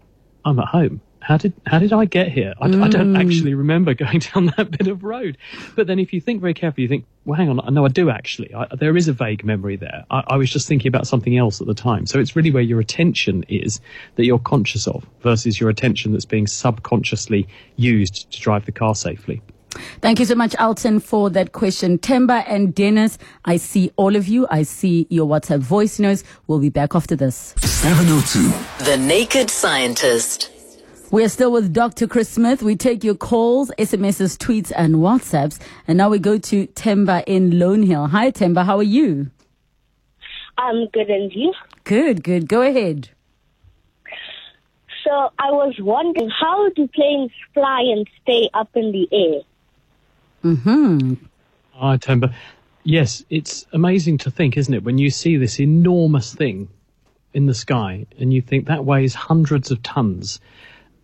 I'm 0.45 0.59
at 0.59 0.67
home. 0.67 1.01
How 1.29 1.37
did 1.37 1.53
how 1.67 1.79
did 1.79 1.93
I 1.93 2.07
get 2.07 2.33
here? 2.33 2.55
I, 2.59 2.69
I 2.69 2.89
don't 2.89 3.13
mm. 3.13 3.21
actually 3.21 3.53
remember 3.53 3.93
going 4.07 4.21
down 4.21 4.47
that 4.57 4.71
bit 4.71 4.87
of 4.87 5.05
road. 5.05 5.37
But 5.77 5.87
then, 5.87 5.99
if 5.99 6.15
you 6.15 6.23
think 6.23 6.41
very 6.41 6.55
carefully, 6.55 6.85
you 6.85 6.89
think, 6.89 7.05
well, 7.27 7.37
hang 7.37 7.51
on, 7.51 7.75
no, 7.75 7.85
I 7.85 7.89
do 7.89 8.09
actually. 8.09 8.55
I, 8.55 8.67
there 8.75 8.97
is 8.97 9.09
a 9.09 9.13
vague 9.13 9.45
memory 9.45 9.77
there. 9.77 10.07
I, 10.11 10.25
I 10.27 10.37
was 10.39 10.51
just 10.51 10.67
thinking 10.67 10.89
about 10.89 11.07
something 11.07 11.37
else 11.37 11.61
at 11.61 11.67
the 11.67 11.75
time. 11.75 12.07
So 12.07 12.19
it's 12.19 12.35
really 12.35 12.51
where 12.51 12.63
your 12.63 12.81
attention 12.81 13.45
is 13.47 13.79
that 14.15 14.25
you're 14.25 14.39
conscious 14.39 14.87
of 14.87 15.07
versus 15.21 15.61
your 15.61 15.69
attention 15.69 16.13
that's 16.13 16.25
being 16.25 16.47
subconsciously 16.47 17.47
used 17.77 18.33
to 18.33 18.41
drive 18.41 18.65
the 18.65 18.73
car 18.73 18.95
safely. 18.95 19.43
Thank 20.01 20.21
you 20.21 20.25
so 20.25 20.35
much, 20.35 20.57
Alton, 20.57 20.99
for 20.99 21.29
that 21.29 21.53
question. 21.53 21.99
Temba 21.99 22.43
and 22.49 22.75
Dennis, 22.75 23.19
I 23.45 23.59
see 23.59 23.93
all 23.97 24.17
of 24.17 24.29
you. 24.29 24.47
I 24.51 24.63
see 24.63 25.07
your 25.11 25.27
WhatsApp 25.27 25.59
voice 25.59 25.99
notes. 25.99 26.25
We'll 26.47 26.59
be 26.59 26.71
back 26.71 26.95
after 26.95 27.17
this. 27.17 27.55
702. 27.59 28.87
The 28.87 28.97
Naked 28.97 29.51
Scientist. 29.51 30.53
We're 31.11 31.31
still 31.31 31.51
with 31.51 31.73
Dr. 31.73 32.07
Chris 32.07 32.29
Smith. 32.29 32.63
We 32.63 32.77
take 32.77 33.03
your 33.03 33.15
calls, 33.15 33.71
SMSs, 33.79 34.37
tweets, 34.37 34.71
and 34.77 34.97
WhatsApps. 34.97 35.59
And 35.87 35.97
now 35.97 36.11
we 36.11 36.19
go 36.19 36.37
to 36.37 36.67
Temba 36.67 37.25
in 37.27 37.59
Lone 37.59 37.83
Hill. 37.83 38.09
Hi, 38.09 38.31
Temba. 38.31 38.67
How 38.67 38.77
are 38.77 38.83
you? 38.83 39.31
I'm 40.59 40.87
good 40.89 41.09
and 41.09 41.33
you? 41.33 41.55
Good, 41.85 42.23
good. 42.23 42.47
Go 42.47 42.61
ahead. 42.61 43.09
So 45.03 45.33
I 45.39 45.51
was 45.51 45.75
wondering 45.81 46.29
how 46.29 46.69
do 46.71 46.87
planes 46.89 47.31
fly 47.55 47.81
and 47.81 48.07
stay 48.21 48.51
up 48.53 48.69
in 48.75 48.93
the 48.93 49.09
air? 49.11 49.41
Mm-hmm. 50.45 51.15
Hi, 51.73 51.97
Temba. 51.97 52.35
Yes, 52.85 53.25
it's 53.31 53.65
amazing 53.73 54.19
to 54.19 54.31
think, 54.31 54.59
isn't 54.59 54.75
it, 54.75 54.85
when 54.85 54.99
you 54.99 55.09
see 55.09 55.39
this 55.39 55.59
enormous 55.59 56.35
thing 56.35 56.69
in 57.33 57.47
the 57.47 57.55
sky 57.55 58.05
and 58.19 58.31
you 58.31 58.43
think 58.43 58.67
that 58.67 58.85
weighs 58.85 59.15
hundreds 59.15 59.71
of 59.71 59.83
tons, 59.83 60.41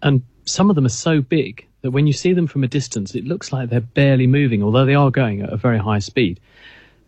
and 0.03 0.23
some 0.45 0.71
of 0.71 0.77
them 0.77 0.87
are 0.87 0.91
so 0.91 1.21
big 1.21 1.67
that 1.83 1.91
when 1.91 2.07
you 2.07 2.13
see 2.13 2.33
them 2.33 2.47
from 2.47 2.65
a 2.65 2.69
distance, 2.69 3.15
it 3.15 3.25
looks 3.25 3.53
like 3.53 3.69
they're 3.69 3.81
barely 3.81 4.27
moving, 4.27 4.63
although 4.63 4.85
they 4.85 4.95
are 4.95 5.11
going 5.11 5.43
at 5.43 5.53
a 5.53 5.57
very 5.57 5.79
high 5.79 5.99
speed. 5.99 6.41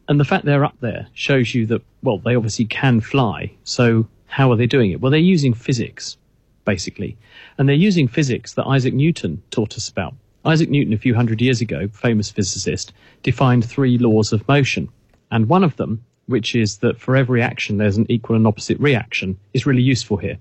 And 0.09 0.21
the 0.21 0.25
fact 0.25 0.45
they're 0.45 0.65
up 0.65 0.77
there 0.81 1.07
shows 1.15 1.55
you 1.55 1.67
that, 1.67 1.83
well, 2.03 2.19
they 2.19 2.37
obviously 2.37 2.67
can 2.67 3.01
fly. 3.01 3.53
So 3.65 4.07
how 4.27 4.53
are 4.53 4.57
they 4.57 4.67
doing 4.67 4.91
it? 4.91 5.01
Well, 5.01 5.11
they're 5.11 5.21
using 5.21 5.55
physics. 5.55 6.17
basically. 6.67 7.17
And 7.57 7.67
they're 7.67 7.75
using 7.75 8.09
physics 8.09 8.53
that 8.55 8.67
Isaac 8.67 8.93
Newton 8.93 9.43
taught 9.51 9.77
us 9.79 9.89
about. 9.89 10.15
Isaac 10.45 10.69
Newton, 10.69 10.93
a 10.93 10.99
few 10.99 11.15
hundred 11.15 11.41
years 11.41 11.63
ago, 11.63 11.89
famous 11.89 12.31
physicist, 12.31 12.93
defined 13.23 13.65
three 13.65 13.97
laws 13.97 14.33
of 14.35 14.47
motion. 14.47 14.91
And 15.31 15.49
one 15.49 15.65
of 15.65 15.77
them, 15.77 16.05
which 16.27 16.55
is 16.55 16.79
that 16.79 17.01
for 17.01 17.17
every 17.17 17.41
action 17.41 17.79
there's 17.79 17.97
an 17.97 18.07
equal 18.11 18.37
and 18.37 18.47
opposite 18.47 18.79
reaction, 18.79 19.39
is 19.55 19.65
really 19.65 19.83
useful 19.83 20.19
here. 20.19 20.37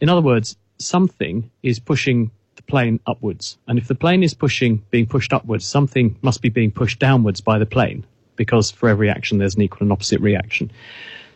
In 0.00 0.08
other 0.08 0.20
words, 0.20 0.56
something 0.78 1.50
is 1.62 1.78
pushing 1.78 2.30
the 2.56 2.62
plane 2.62 3.00
upwards. 3.06 3.58
And 3.66 3.78
if 3.78 3.88
the 3.88 3.94
plane 3.94 4.22
is 4.22 4.34
pushing, 4.34 4.82
being 4.90 5.06
pushed 5.06 5.32
upwards, 5.32 5.64
something 5.64 6.16
must 6.22 6.42
be 6.42 6.48
being 6.48 6.70
pushed 6.70 6.98
downwards 6.98 7.40
by 7.40 7.58
the 7.58 7.66
plane 7.66 8.04
because 8.36 8.70
for 8.70 8.88
every 8.88 9.10
action 9.10 9.38
there's 9.38 9.56
an 9.56 9.62
equal 9.62 9.82
and 9.82 9.92
opposite 9.92 10.20
reaction. 10.20 10.70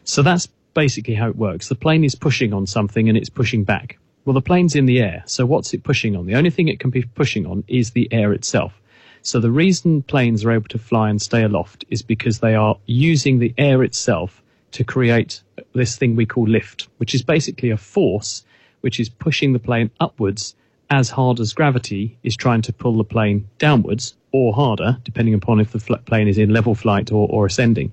So 0.04 0.22
that's 0.22 0.48
basically 0.74 1.14
how 1.14 1.28
it 1.28 1.36
works. 1.36 1.68
The 1.68 1.74
plane 1.74 2.04
is 2.04 2.14
pushing 2.14 2.52
on 2.52 2.66
something 2.66 3.08
and 3.08 3.18
it's 3.18 3.28
pushing 3.28 3.64
back. 3.64 3.98
Well, 4.24 4.34
the 4.34 4.40
plane's 4.40 4.76
in 4.76 4.86
the 4.86 5.00
air, 5.00 5.24
so 5.26 5.44
what's 5.44 5.74
it 5.74 5.82
pushing 5.82 6.16
on? 6.16 6.26
The 6.26 6.36
only 6.36 6.50
thing 6.50 6.68
it 6.68 6.78
can 6.78 6.90
be 6.90 7.02
pushing 7.02 7.44
on 7.44 7.64
is 7.66 7.90
the 7.90 8.08
air 8.12 8.32
itself. 8.32 8.80
So 9.22 9.40
the 9.40 9.50
reason 9.50 10.02
planes 10.02 10.44
are 10.44 10.52
able 10.52 10.68
to 10.68 10.78
fly 10.78 11.10
and 11.10 11.20
stay 11.20 11.42
aloft 11.42 11.84
is 11.90 12.02
because 12.02 12.38
they 12.38 12.54
are 12.54 12.76
using 12.86 13.38
the 13.38 13.52
air 13.58 13.82
itself 13.82 14.42
to 14.72 14.84
create 14.84 15.42
this 15.74 15.96
thing 15.96 16.16
we 16.16 16.26
call 16.26 16.48
lift, 16.48 16.88
which 16.98 17.14
is 17.14 17.22
basically 17.22 17.70
a 17.70 17.76
force 17.76 18.44
which 18.82 19.00
is 19.00 19.08
pushing 19.08 19.52
the 19.52 19.58
plane 19.58 19.90
upwards 19.98 20.54
as 20.90 21.08
hard 21.08 21.40
as 21.40 21.54
gravity 21.54 22.18
is 22.22 22.36
trying 22.36 22.60
to 22.60 22.72
pull 22.72 22.98
the 22.98 23.04
plane 23.04 23.48
downwards 23.58 24.14
or 24.30 24.52
harder, 24.52 24.98
depending 25.04 25.34
upon 25.34 25.58
if 25.58 25.72
the 25.72 25.98
plane 26.04 26.28
is 26.28 26.36
in 26.36 26.50
level 26.50 26.74
flight 26.74 27.10
or, 27.10 27.26
or 27.30 27.46
ascending. 27.46 27.92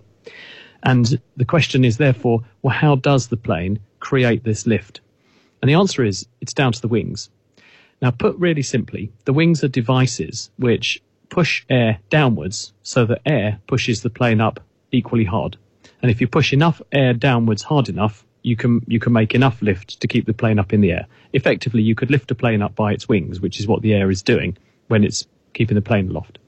And 0.84 1.20
the 1.38 1.46
question 1.46 1.86
is 1.86 1.98
therefore, 1.98 2.44
well, 2.62 2.76
how 2.76 2.96
does 2.96 3.28
the 3.28 3.38
plane 3.38 3.80
create 4.00 4.44
this 4.44 4.68
lift? 4.68 5.02
And 5.62 5.70
the 5.70 5.76
answer 5.76 6.04
is 6.04 6.28
it's 6.42 6.54
down 6.54 6.74
to 6.74 6.82
the 6.82 6.88
wings. 6.88 7.30
Now, 8.02 8.12
put 8.12 8.36
really 8.38 8.62
simply, 8.62 9.12
the 9.26 9.34
wings 9.34 9.64
are 9.64 9.68
devices 9.68 10.50
which 10.58 11.02
push 11.30 11.66
air 11.70 12.00
downwards 12.10 12.74
so 12.82 13.06
that 13.06 13.22
air 13.26 13.60
pushes 13.68 14.02
the 14.02 14.10
plane 14.10 14.42
up 14.42 14.60
equally 14.92 15.26
hard. 15.26 15.58
And 16.02 16.10
if 16.10 16.22
you 16.22 16.28
push 16.28 16.54
enough 16.54 16.82
air 16.92 17.14
downwards 17.14 17.64
hard 17.64 17.90
enough, 17.90 18.26
you 18.42 18.56
can 18.56 18.82
you 18.88 19.00
can 19.00 19.14
make 19.14 19.36
enough 19.36 19.62
lift 19.62 20.00
to 20.00 20.08
keep 20.08 20.26
the 20.26 20.34
plane 20.34 20.60
up 20.60 20.74
in 20.74 20.82
the 20.82 20.92
air. 20.92 21.06
Effectively, 21.34 21.82
you 21.82 21.96
could 21.96 22.12
lift 22.12 22.32
a 22.32 22.36
plane 22.36 22.62
up 22.62 22.76
by 22.76 22.94
its 22.94 23.08
wings, 23.08 23.40
which 23.40 23.60
is 23.60 23.68
what 23.68 23.82
the 23.82 23.94
air 23.94 24.10
is 24.10 24.22
doing 24.22 24.58
when 24.88 25.04
it's 25.04 25.28
keeping 25.54 25.76
the 25.76 25.82
plane 25.82 26.10
aloft. 26.10 26.40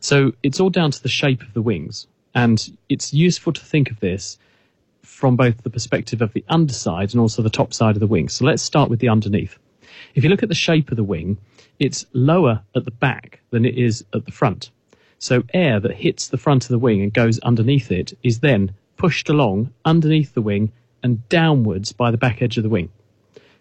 So 0.00 0.32
it's 0.42 0.60
all 0.60 0.70
down 0.70 0.90
to 0.90 1.02
the 1.02 1.08
shape 1.08 1.42
of 1.42 1.54
the 1.54 1.62
wings. 1.62 2.06
And 2.34 2.76
it's 2.88 3.14
useful 3.14 3.52
to 3.52 3.64
think 3.64 3.90
of 3.90 4.00
this 4.00 4.38
from 5.02 5.36
both 5.36 5.62
the 5.62 5.70
perspective 5.70 6.20
of 6.20 6.32
the 6.32 6.44
underside 6.48 7.12
and 7.12 7.20
also 7.20 7.42
the 7.42 7.50
top 7.50 7.72
side 7.72 7.94
of 7.96 8.00
the 8.00 8.06
wing. 8.06 8.28
So 8.28 8.44
let's 8.44 8.62
start 8.62 8.90
with 8.90 8.98
the 8.98 9.08
underneath. 9.08 9.56
If 10.14 10.24
you 10.24 10.30
look 10.30 10.42
at 10.42 10.48
the 10.48 10.54
shape 10.54 10.90
of 10.90 10.96
the 10.96 11.04
wing, 11.04 11.38
it's 11.78 12.06
lower 12.12 12.62
at 12.74 12.84
the 12.84 12.90
back 12.90 13.40
than 13.50 13.64
it 13.64 13.78
is 13.78 14.04
at 14.12 14.24
the 14.24 14.32
front. 14.32 14.70
So 15.18 15.44
air 15.54 15.78
that 15.80 15.94
hits 15.94 16.28
the 16.28 16.36
front 16.36 16.64
of 16.64 16.70
the 16.70 16.78
wing 16.78 17.02
and 17.02 17.12
goes 17.12 17.38
underneath 17.40 17.92
it 17.92 18.16
is 18.22 18.40
then 18.40 18.74
pushed 18.96 19.28
along 19.28 19.72
underneath 19.84 20.34
the 20.34 20.42
wing 20.42 20.72
and 21.04 21.28
downwards 21.28 21.92
by 21.92 22.10
the 22.10 22.16
back 22.16 22.42
edge 22.42 22.56
of 22.56 22.64
the 22.64 22.68
wing. 22.68 22.88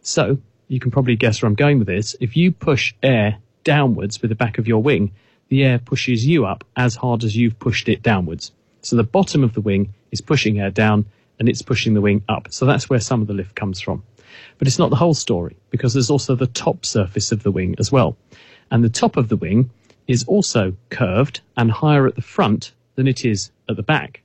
So 0.01 0.39
you 0.69 0.79
can 0.79 0.89
probably 0.89 1.15
guess 1.15 1.41
where 1.41 1.47
I'm 1.47 1.55
going 1.55 1.77
with 1.77 1.87
this. 1.87 2.15
If 2.19 2.35
you 2.35 2.51
push 2.51 2.95
air 3.03 3.37
downwards 3.63 4.21
with 4.21 4.29
the 4.29 4.35
back 4.35 4.57
of 4.57 4.67
your 4.67 4.81
wing, 4.81 5.11
the 5.49 5.63
air 5.63 5.77
pushes 5.77 6.25
you 6.25 6.45
up 6.45 6.63
as 6.75 6.95
hard 6.95 7.23
as 7.23 7.35
you've 7.35 7.59
pushed 7.59 7.89
it 7.89 8.01
downwards. 8.01 8.51
So 8.81 8.95
the 8.95 9.03
bottom 9.03 9.43
of 9.43 9.53
the 9.53 9.61
wing 9.61 9.93
is 10.11 10.21
pushing 10.21 10.59
air 10.59 10.71
down 10.71 11.05
and 11.37 11.49
it's 11.49 11.61
pushing 11.61 11.93
the 11.93 12.01
wing 12.01 12.23
up. 12.29 12.47
So 12.49 12.65
that's 12.65 12.89
where 12.89 12.99
some 12.99 13.21
of 13.21 13.27
the 13.27 13.33
lift 13.33 13.55
comes 13.55 13.81
from. 13.81 14.03
But 14.57 14.67
it's 14.67 14.79
not 14.79 14.89
the 14.89 14.95
whole 14.95 15.13
story 15.13 15.57
because 15.69 15.93
there's 15.93 16.09
also 16.09 16.35
the 16.35 16.47
top 16.47 16.85
surface 16.85 17.31
of 17.31 17.43
the 17.43 17.51
wing 17.51 17.75
as 17.77 17.91
well. 17.91 18.17
And 18.71 18.83
the 18.83 18.89
top 18.89 19.17
of 19.17 19.27
the 19.29 19.37
wing 19.37 19.69
is 20.07 20.23
also 20.25 20.75
curved 20.89 21.41
and 21.57 21.69
higher 21.69 22.07
at 22.07 22.15
the 22.15 22.21
front 22.21 22.71
than 22.95 23.07
it 23.07 23.25
is 23.25 23.51
at 23.69 23.75
the 23.75 23.83
back. 23.83 24.21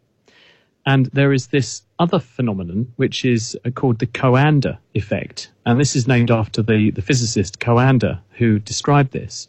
And 0.87 1.07
there 1.07 1.33
is 1.33 1.49
this 1.49 1.83
other 1.99 2.19
phenomenon 2.19 2.93
which 2.97 3.25
is 3.25 3.59
uh, 3.65 3.71
called 3.71 3.99
the 3.99 4.07
Coanda 4.07 4.79
effect. 4.95 5.51
And 5.67 5.81
this 5.81 5.97
is 5.97 6.09
named 6.09 6.31
after 6.31 6.63
the, 6.63 6.91
the 6.91 7.03
physicist 7.03 7.61
Coanda 7.61 8.21
who 8.33 8.59
described 8.59 9.13
this. 9.13 9.49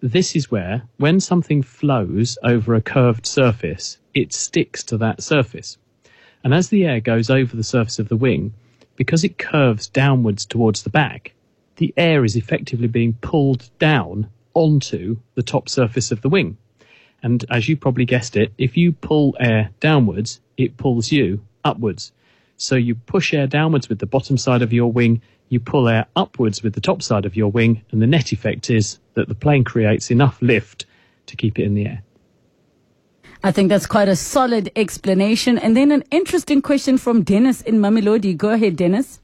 This 0.00 0.36
is 0.36 0.50
where, 0.50 0.82
when 0.98 1.18
something 1.20 1.62
flows 1.62 2.38
over 2.44 2.74
a 2.74 2.80
curved 2.80 3.26
surface, 3.26 3.98
it 4.14 4.32
sticks 4.32 4.84
to 4.84 4.98
that 4.98 5.22
surface. 5.22 5.76
And 6.44 6.54
as 6.54 6.68
the 6.68 6.84
air 6.84 7.00
goes 7.00 7.30
over 7.30 7.56
the 7.56 7.64
surface 7.64 7.98
of 7.98 8.08
the 8.08 8.16
wing, 8.16 8.52
because 8.94 9.24
it 9.24 9.38
curves 9.38 9.88
downwards 9.88 10.46
towards 10.46 10.82
the 10.82 10.90
back, 10.90 11.34
the 11.76 11.92
air 11.96 12.24
is 12.24 12.36
effectively 12.36 12.88
being 12.88 13.14
pulled 13.14 13.70
down 13.78 14.28
onto 14.54 15.16
the 15.34 15.42
top 15.42 15.68
surface 15.68 16.10
of 16.12 16.20
the 16.20 16.28
wing. 16.28 16.56
And 17.22 17.44
as 17.50 17.68
you 17.68 17.76
probably 17.76 18.04
guessed 18.04 18.36
it, 18.36 18.52
if 18.58 18.76
you 18.76 18.92
pull 18.92 19.36
air 19.40 19.70
downwards, 19.80 20.40
it 20.56 20.76
pulls 20.76 21.10
you 21.10 21.40
upwards. 21.68 22.12
So 22.56 22.74
you 22.74 22.94
push 22.96 23.32
air 23.32 23.46
downwards 23.46 23.88
with 23.88 24.00
the 24.00 24.06
bottom 24.06 24.36
side 24.36 24.62
of 24.62 24.72
your 24.72 24.90
wing, 24.90 25.22
you 25.48 25.60
pull 25.60 25.88
air 25.88 26.06
upwards 26.16 26.62
with 26.62 26.74
the 26.74 26.80
top 26.80 27.02
side 27.02 27.24
of 27.24 27.36
your 27.36 27.50
wing, 27.50 27.84
and 27.92 28.02
the 28.02 28.06
net 28.06 28.32
effect 28.32 28.70
is 28.70 28.98
that 29.14 29.28
the 29.28 29.34
plane 29.34 29.64
creates 29.64 30.10
enough 30.10 30.36
lift 30.42 30.86
to 31.26 31.36
keep 31.36 31.58
it 31.58 31.64
in 31.64 31.74
the 31.74 31.86
air. 31.86 32.02
I 33.44 33.52
think 33.52 33.68
that's 33.68 33.86
quite 33.86 34.08
a 34.08 34.16
solid 34.16 34.72
explanation. 34.74 35.58
And 35.58 35.76
then 35.76 35.92
an 35.92 36.02
interesting 36.10 36.60
question 36.60 36.98
from 36.98 37.22
Dennis 37.22 37.62
in 37.62 37.76
Mamelodi. 37.78 38.36
Go 38.36 38.50
ahead, 38.50 38.74
Dennis. 38.76 39.20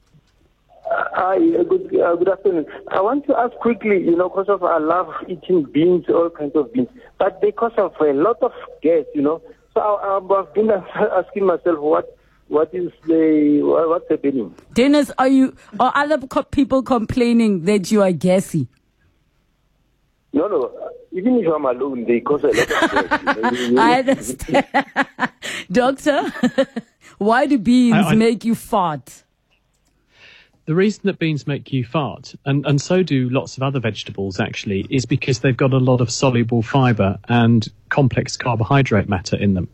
Uh, 0.89 1.05
hi, 1.13 1.37
uh, 1.59 1.65
good, 1.65 2.01
uh, 2.01 2.15
good 2.15 2.29
afternoon. 2.29 2.67
I 2.89 3.01
want 3.01 3.27
to 3.27 3.37
ask 3.37 3.53
quickly, 3.57 3.99
you 4.01 4.17
know, 4.17 4.29
because 4.29 4.49
of 4.49 4.63
I 4.63 4.79
love 4.79 5.09
eating 5.27 5.65
beans, 5.65 6.05
all 6.09 6.31
kinds 6.31 6.55
of 6.55 6.73
beans, 6.73 6.89
but 7.19 7.41
because 7.41 7.73
of 7.77 7.93
a 8.01 8.13
lot 8.13 8.41
of 8.43 8.53
gas, 8.83 9.05
you 9.15 9.23
know, 9.23 9.43
so 9.73 9.81
I, 9.81 10.21
I've 10.21 10.55
been 10.55 10.71
asking 10.95 11.47
myself 11.47 11.81
what 11.81 12.14
what 12.49 12.75
is 12.75 12.91
the 13.07 13.61
what's 13.63 14.09
happening. 14.09 14.55
Dennis, 14.75 15.11
are 15.19 15.29
you 15.29 15.57
are 15.81 15.93
other 15.95 16.19
co- 16.27 16.43
people 16.45 16.83
complaining 16.83 17.65
that 17.65 17.91
you 17.91 18.03
are 18.03 18.13
gassy? 18.13 18.69
No, 20.33 20.49
no. 20.49 20.91
Even 21.13 21.37
if 21.39 21.47
I'm 21.47 21.65
alone, 21.65 22.05
they 22.07 22.21
cause 22.21 22.43
a 22.43 22.49
lot 22.49 22.59
of 22.59 23.11
gas. 23.11 23.61
You 23.61 23.71
know, 23.73 23.83
I 23.83 24.01
understand. 24.01 24.67
Doctor, 25.73 26.33
why 27.19 27.47
do 27.47 27.59
beans 27.59 27.95
I- 27.95 28.11
I- 28.11 28.15
make 28.17 28.45
you 28.45 28.55
fart? 28.55 29.23
The 30.67 30.75
reason 30.75 31.03
that 31.05 31.19
beans 31.19 31.47
make 31.47 31.75
you 31.75 31.85
fart, 31.85 32.35
and, 32.47 32.65
and 32.65 32.81
so 32.81 33.03
do 33.03 33.29
lots 33.29 33.59
of 33.59 33.63
other 33.63 33.81
vegetables 33.81 34.41
actually, 34.41 34.87
is 34.89 35.05
because 35.05 35.41
they've 35.41 35.55
got 35.57 35.75
a 35.75 35.79
lot 35.79 36.01
of 36.01 36.11
soluble 36.11 36.63
fiber 36.63 37.19
and 37.29 37.69
complex 37.91 38.39
carbohydrate 38.39 39.07
matter 39.07 39.37
in 39.37 39.53
them. 39.53 39.69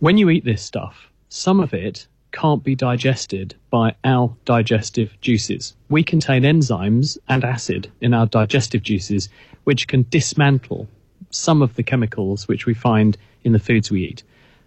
When 0.00 0.18
you 0.18 0.28
eat 0.28 0.44
this 0.44 0.62
stuff, 0.62 1.08
some 1.32 1.60
of 1.60 1.72
it 1.72 2.06
can't 2.30 2.62
be 2.62 2.74
digested 2.74 3.54
by 3.70 3.94
our 4.04 4.34
digestive 4.44 5.18
juices. 5.20 5.74
We 5.88 6.02
contain 6.02 6.42
enzymes 6.42 7.16
and 7.28 7.42
acid 7.42 7.90
in 8.00 8.12
our 8.12 8.26
digestive 8.26 8.82
juices, 8.82 9.28
which 9.64 9.88
can 9.88 10.06
dismantle 10.10 10.88
some 11.30 11.62
of 11.62 11.74
the 11.74 11.82
chemicals 11.82 12.48
which 12.48 12.66
we 12.66 12.74
find 12.74 13.16
in 13.44 13.52
the 13.52 13.58
foods 13.58 13.90
we 13.90 14.04
eat, 14.04 14.22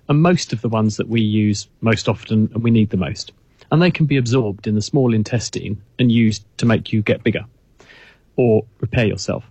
and 0.09 0.21
most 0.21 0.53
of 0.53 0.61
the 0.61 0.69
ones 0.69 0.97
that 0.97 1.07
we 1.07 1.21
use 1.21 1.67
most 1.81 2.09
often 2.09 2.49
and 2.53 2.63
we 2.63 2.71
need 2.71 2.89
the 2.89 2.97
most 2.97 3.31
and 3.71 3.81
they 3.81 3.91
can 3.91 4.05
be 4.05 4.17
absorbed 4.17 4.67
in 4.67 4.75
the 4.75 4.81
small 4.81 5.13
intestine 5.13 5.81
and 5.99 6.11
used 6.11 6.45
to 6.57 6.65
make 6.65 6.93
you 6.93 7.01
get 7.01 7.23
bigger 7.23 7.45
or 8.35 8.65
repair 8.79 9.05
yourself. 9.05 9.49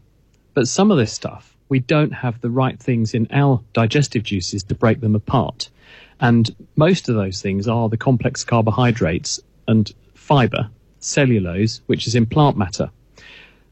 But 0.54 0.68
some 0.68 0.90
of 0.90 0.98
this 0.98 1.12
stuff, 1.12 1.56
we 1.68 1.80
don't 1.80 2.12
have 2.12 2.40
the 2.40 2.50
right 2.50 2.78
things 2.78 3.14
in 3.14 3.26
our 3.30 3.60
digestive 3.72 4.22
juices 4.22 4.62
to 4.64 4.74
break 4.74 5.00
them 5.00 5.14
apart. 5.14 5.68
And 6.20 6.54
most 6.76 7.08
of 7.08 7.14
those 7.14 7.42
things 7.42 7.68
are 7.68 7.88
the 7.88 7.96
complex 7.96 8.44
carbohydrates 8.44 9.40
and 9.66 9.92
fiber, 10.14 10.70
cellulose, 11.00 11.80
which 11.86 12.06
is 12.06 12.14
in 12.14 12.26
plant 12.26 12.56
matter. 12.56 12.90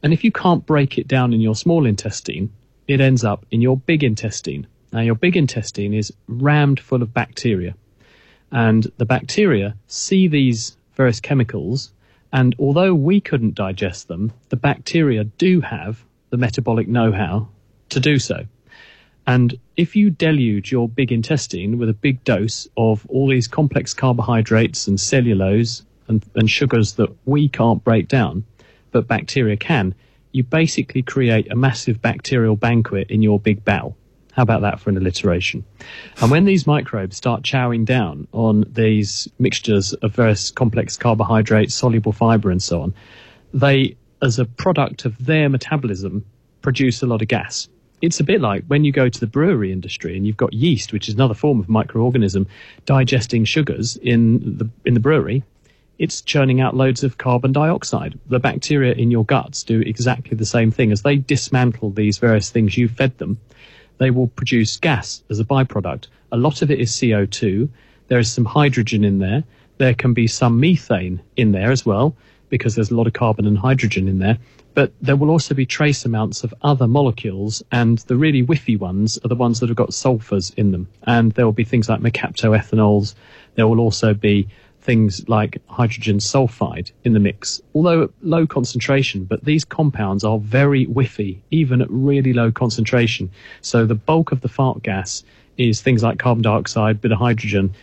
And 0.03 0.13
if 0.13 0.25
you 0.25 0.33
can't 0.33 0.67
break 0.67 0.99
it 0.99 1.09
down 1.09 1.33
in 1.33 1.41
your 1.41 1.55
small 1.55 1.87
intestine, 1.87 2.53
it 2.89 3.01
ends 3.01 3.25
up 3.25 3.47
in 3.51 3.61
your 3.61 3.77
big 3.77 4.03
intestine. 4.03 4.67
Now, 4.93 5.01
your 5.01 5.15
big 5.15 5.37
intestine 5.37 5.95
is 5.95 6.13
rammed 6.27 6.81
full 6.81 7.03
of 7.03 7.15
bacteria 7.15 7.75
and 8.53 8.87
the 8.99 9.07
bacteria 9.07 9.75
see 9.89 10.29
these 10.29 10.77
various 10.95 11.19
chemicals 11.19 11.93
and 12.33 12.55
although 12.59 12.95
we 12.95 13.21
couldn't 13.21 13.55
digest 13.55 14.09
them 14.09 14.31
the 14.51 14.57
bacteria 14.57 15.25
do 15.25 15.61
have 15.61 16.05
the 16.31 16.37
metabolic 16.37 16.87
know-how 16.87 17.49
to 17.89 17.99
do 17.99 18.19
so 18.19 18.45
and 19.27 19.59
if 19.77 19.95
you 19.95 20.11
deluge 20.11 20.73
your 20.73 20.89
big 20.89 21.13
intestine 21.13 21.79
with 21.79 21.89
a 21.89 21.95
big 21.95 22.23
dose 22.25 22.67
of 22.77 23.07
all 23.09 23.29
these 23.29 23.49
complex 23.49 23.95
carbohydrates 23.95 24.87
and 24.87 24.99
cellulose 25.01 25.85
and, 26.09 26.25
and 26.35 26.51
sugars 26.51 26.95
that 26.95 27.11
we 27.25 27.49
can't 27.49 27.83
break 27.85 28.09
down 28.09 28.45
but 28.91 29.09
bacteria 29.09 29.57
can 29.57 29.95
you 30.33 30.43
basically 30.43 31.03
create 31.03 31.51
a 31.51 31.57
massive 31.57 32.01
bacterial 32.01 32.57
banquet 32.57 33.11
in 33.11 33.23
your 33.23 33.39
big 33.39 33.65
bowel 33.65 33.97
how 34.33 34.43
about 34.43 34.63
that 34.63 34.81
for 34.81 34.91
an 34.91 34.97
alliteration? 34.97 35.65
And 36.21 36.31
when 36.31 36.47
these 36.47 36.67
microbes 36.67 37.17
start 37.17 37.43
chowing 37.43 37.85
down 37.85 38.27
on 38.33 38.65
these 38.67 39.29
mixtures 39.39 39.93
of 39.95 40.15
various 40.15 40.51
complex 40.51 40.97
carbohydrates, 40.97 41.75
soluble 41.75 42.13
fiber, 42.13 42.51
and 42.51 42.63
so 42.63 42.81
on, 42.81 42.95
they, 43.53 43.95
as 44.23 44.39
a 44.39 44.47
product 44.47 45.05
of 45.05 45.23
their 45.25 45.51
metabolism, 45.51 46.25
produce 46.63 47.03
a 47.03 47.07
lot 47.07 47.21
of 47.21 47.29
gas. 47.29 47.69
It's 48.03 48.19
a 48.19 48.25
bit 48.25 48.41
like 48.41 48.65
when 48.67 48.83
you 48.83 48.91
go 48.91 49.09
to 49.09 49.21
the 49.21 49.29
brewery 49.29 49.71
industry 49.71 50.17
and 50.17 50.27
you've 50.27 50.37
got 50.37 50.53
yeast, 50.53 50.93
which 50.93 51.09
is 51.09 51.15
another 51.15 51.35
form 51.35 51.61
of 51.61 51.69
microorganism, 51.69 52.49
digesting 52.85 53.45
sugars 53.45 53.97
in 53.97 54.59
the 54.59 54.69
in 54.85 54.95
the 54.95 55.01
brewery. 55.01 55.45
It's 56.01 56.21
churning 56.21 56.61
out 56.61 56.75
loads 56.75 57.05
of 57.05 57.19
carbon 57.19 57.53
dioxide. 57.53 58.19
The 58.27 58.41
bacteria 58.41 58.93
in 58.95 59.13
your 59.13 59.25
guts 59.25 59.63
do 59.63 59.83
exactly 59.83 60.37
the 60.37 60.45
same 60.45 60.73
thing 60.73 60.91
as 60.91 61.03
they 61.03 61.17
dismantle 61.17 61.91
these 61.91 62.19
various 62.19 62.51
things 62.51 62.77
you 62.77 62.89
fed 62.89 63.17
them. 63.19 63.39
They 63.99 64.11
will 64.11 64.27
produce 64.27 64.79
gas 64.79 65.23
as 65.31 65.39
a 65.39 65.45
byproduct. 65.45 66.09
A 66.33 66.37
lot 66.37 66.61
of 66.61 66.73
it 66.73 66.81
is 66.81 66.91
CO2. 66.91 67.69
There 68.09 68.19
is 68.19 68.33
some 68.33 68.47
hydrogen 68.47 69.05
in 69.05 69.21
there. 69.21 69.45
There 69.79 69.95
can 69.95 70.13
be 70.13 70.27
some 70.27 70.59
methane 70.59 71.23
in 71.37 71.53
there 71.53 71.71
as 71.71 71.87
well 71.87 72.17
because 72.53 72.75
there's 72.75 72.91
a 72.91 72.95
lot 72.95 73.07
of 73.07 73.15
carbon 73.15 73.47
and 73.47 73.57
hydrogen 73.57 74.07
in 74.07 74.19
there. 74.19 74.37
But 74.75 74.93
there 75.01 75.17
will 75.17 75.31
also 75.31 75.55
be 75.55 75.65
trace 75.65 76.05
amounts 76.05 76.45
of 76.45 76.53
other 76.61 76.87
molecules, 76.87 77.63
and 77.73 77.97
the 78.01 78.17
really 78.17 78.43
whiffy 78.43 78.77
ones 78.79 79.19
are 79.25 79.29
the 79.29 79.35
ones 79.35 79.61
that 79.61 79.71
have 79.71 79.77
got 79.77 79.89
sulfurs 79.89 80.53
in 80.59 80.71
them. 80.71 80.87
And 81.05 81.33
there 81.33 81.47
will 81.47 81.55
be 81.55 81.65
things 81.65 81.89
like 81.89 82.03
mercaptoethanols. 82.03 83.15
There 83.55 83.67
will 83.67 83.81
also 83.81 84.13
be 84.13 84.49
things 84.83 85.27
like 85.31 85.63
hydrogen 85.67 86.19
sulfide 86.19 86.93
in 87.05 87.15
the 87.15 87.21
mix, 87.21 87.63
although 87.75 88.03
at 88.03 88.11
low 88.21 88.47
concentration. 88.47 89.25
But 89.25 89.47
these 89.47 89.65
compounds 89.65 90.23
are 90.23 90.39
very 90.39 90.85
whiffy, 90.85 91.39
even 91.51 91.81
at 91.81 91.91
really 91.91 92.35
low 92.35 92.53
concentration. 92.53 93.31
So 93.63 93.87
the 93.87 93.95
bulk 93.95 94.31
of 94.31 94.43
the 94.43 94.49
fart 94.49 94.83
gas 94.83 95.25
is 95.57 95.81
things 95.81 96.03
like 96.03 96.19
carbon 96.19 96.43
dioxide, 96.43 97.01
bit 97.01 97.13
of 97.13 97.19
hydrogen, 97.19 97.75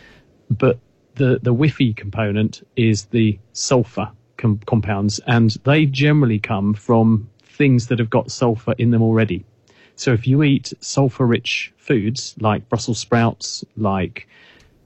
but 0.48 0.78
the, 1.16 1.40
the 1.42 1.52
whiffy 1.52 1.92
component 1.92 2.64
is 2.76 3.06
the 3.06 3.36
sulfur 3.52 4.12
com- 4.40 4.60
compounds, 4.66 5.20
and 5.26 5.50
they 5.64 5.86
generally 5.86 6.38
come 6.38 6.74
from 6.74 7.28
things 7.44 7.86
that 7.88 7.98
have 7.98 8.10
got 8.10 8.30
sulfur 8.30 8.74
in 8.78 8.90
them 8.90 9.02
already. 9.02 9.44
So 9.96 10.12
if 10.12 10.26
you 10.26 10.42
eat 10.42 10.72
sulfur 10.80 11.26
rich 11.26 11.72
foods 11.76 12.34
like 12.40 12.68
Brussels 12.68 12.98
sprouts, 12.98 13.64
like 13.76 14.26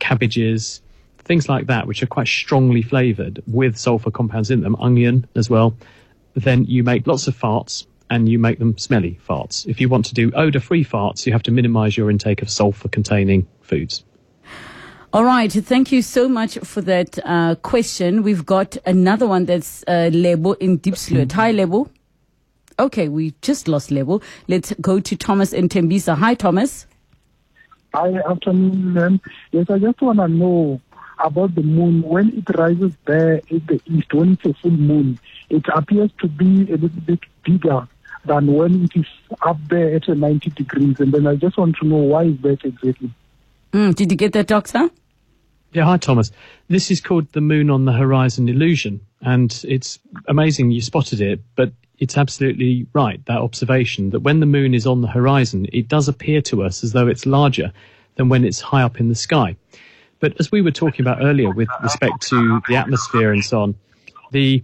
cabbages, 0.01 0.83
things 1.19 1.49
like 1.49 1.69
that, 1.69 1.87
which 1.87 2.03
are 2.03 2.07
quite 2.07 2.27
strongly 2.27 2.83
flavored 2.83 3.43
with 3.47 3.77
sulfur 3.77 4.11
compounds 4.11 4.51
in 4.51 4.61
them, 4.61 4.77
onion 4.77 5.27
as 5.37 5.49
well, 5.49 5.77
then 6.35 6.65
you 6.65 6.83
make 6.83 7.07
lots 7.07 7.29
of 7.29 7.39
farts 7.39 7.87
and 8.11 8.29
you 8.29 8.39
make 8.39 8.59
them 8.59 8.77
smelly 8.77 9.19
farts. 9.27 9.67
If 9.67 9.81
you 9.81 9.89
want 9.89 10.07
to 10.07 10.15
do 10.15 10.33
odor 10.35 10.61
free 10.61 10.85
farts, 10.85 11.27
you 11.27 11.33
have 11.33 11.45
to 11.45 11.51
minimize 11.53 11.97
your 11.97 12.11
intake 12.11 12.43
of 12.43 12.51
sulfur 12.51 12.89
containing 12.89 13.47
foods. 13.63 14.05
All 15.15 15.23
right. 15.23 15.53
Thank 15.53 15.93
you 15.93 16.03
so 16.03 16.29
much 16.29 16.59
for 16.65 16.81
that 16.81 17.21
uh, 17.25 17.55
question. 17.63 18.25
We've 18.25 18.45
got 18.45 18.77
another 18.85 19.29
one 19.29 19.45
that's 19.45 19.85
uh, 19.87 20.11
Lebo 20.13 20.55
in 20.55 20.81
Diepsloot. 20.81 21.31
Hi, 21.31 21.53
Lebo. 21.53 21.89
Okay, 22.81 23.07
we 23.07 23.33
just 23.41 23.69
lost 23.69 23.93
Lebo. 23.93 24.21
Let's 24.49 24.75
go 24.81 24.99
to 24.99 25.17
Thomas 25.17 25.53
in 25.53 25.69
Tembisa. 25.69 26.17
Hi, 26.17 26.35
Thomas. 26.35 26.89
Hi, 27.95 28.13
afternoon, 28.29 28.93
ma'am. 28.93 29.21
Yes, 29.53 29.67
I 29.71 29.79
just 29.79 30.03
want 30.03 30.19
to 30.19 30.27
know 30.27 30.81
about 31.21 31.55
the 31.55 31.63
moon. 31.63 32.03
When 32.03 32.37
it 32.37 32.53
rises 32.59 32.95
there 33.05 33.41
in 33.51 33.63
the 33.69 33.81
east, 33.87 34.13
when 34.13 34.33
it's 34.33 34.45
a 34.47 34.55
full 34.55 34.73
moon, 34.73 35.21
it 35.49 35.65
appears 35.73 36.11
to 36.23 36.27
be 36.27 36.63
a 36.73 36.77
little 36.77 37.03
bit 37.07 37.21
bigger 37.45 37.87
than 38.25 38.53
when 38.53 38.87
it 38.87 38.97
is 38.97 39.07
up 39.43 39.59
there 39.69 39.95
at 39.95 40.09
90 40.09 40.51
degrees. 40.51 40.99
And 40.99 41.13
then 41.13 41.29
I 41.29 41.37
just 41.37 41.57
want 41.57 41.77
to 41.77 41.87
know 41.87 41.99
why 41.99 42.25
is 42.25 42.39
that 42.39 42.65
exactly? 42.65 43.13
Mm, 43.73 43.95
did 43.95 44.11
you 44.11 44.17
get 44.17 44.33
that, 44.33 44.49
Doctor? 44.49 44.91
Yeah, 45.75 45.87
hi 45.87 45.97
Thomas. 45.97 46.31
This 46.69 46.93
is 46.93 47.01
called 47.01 47.33
the 47.33 47.41
moon 47.41 47.69
on 47.69 47.85
the 47.85 47.93
horizon 47.93 48.49
illusion, 48.49 49.01
and 49.23 49.61
it's 49.67 49.99
amazing 50.29 50.71
you 50.71 50.81
spotted 50.81 51.21
it, 51.21 51.41
but 51.57 51.73
it's 51.99 52.17
absolutely 52.17 52.87
right, 52.93 53.21
that 53.27 53.39
observation, 53.39 54.11
that 54.11 54.21
when 54.21 54.39
the 54.39 54.47
moon 54.47 54.73
is 54.73 54.87
on 54.87 55.01
the 55.01 55.09
horizon, 55.09 55.67
it 55.73 55.89
does 55.89 56.07
appear 56.07 56.41
to 56.43 56.63
us 56.63 56.85
as 56.85 56.93
though 56.93 57.09
it's 57.09 57.27
larger 57.27 57.73
than 58.15 58.29
when 58.29 58.45
it's 58.45 58.61
high 58.61 58.83
up 58.83 59.01
in 59.01 59.09
the 59.09 59.17
sky. 59.17 59.57
But 60.21 60.39
as 60.39 60.53
we 60.53 60.63
were 60.63 60.71
talking 60.71 61.01
about 61.05 61.19
earlier 61.21 61.51
with 61.51 61.69
respect 61.83 62.23
to 62.29 62.63
the 62.69 62.77
atmosphere 62.77 63.33
and 63.33 63.45
so 63.45 63.63
on, 63.63 63.75
the 64.31 64.63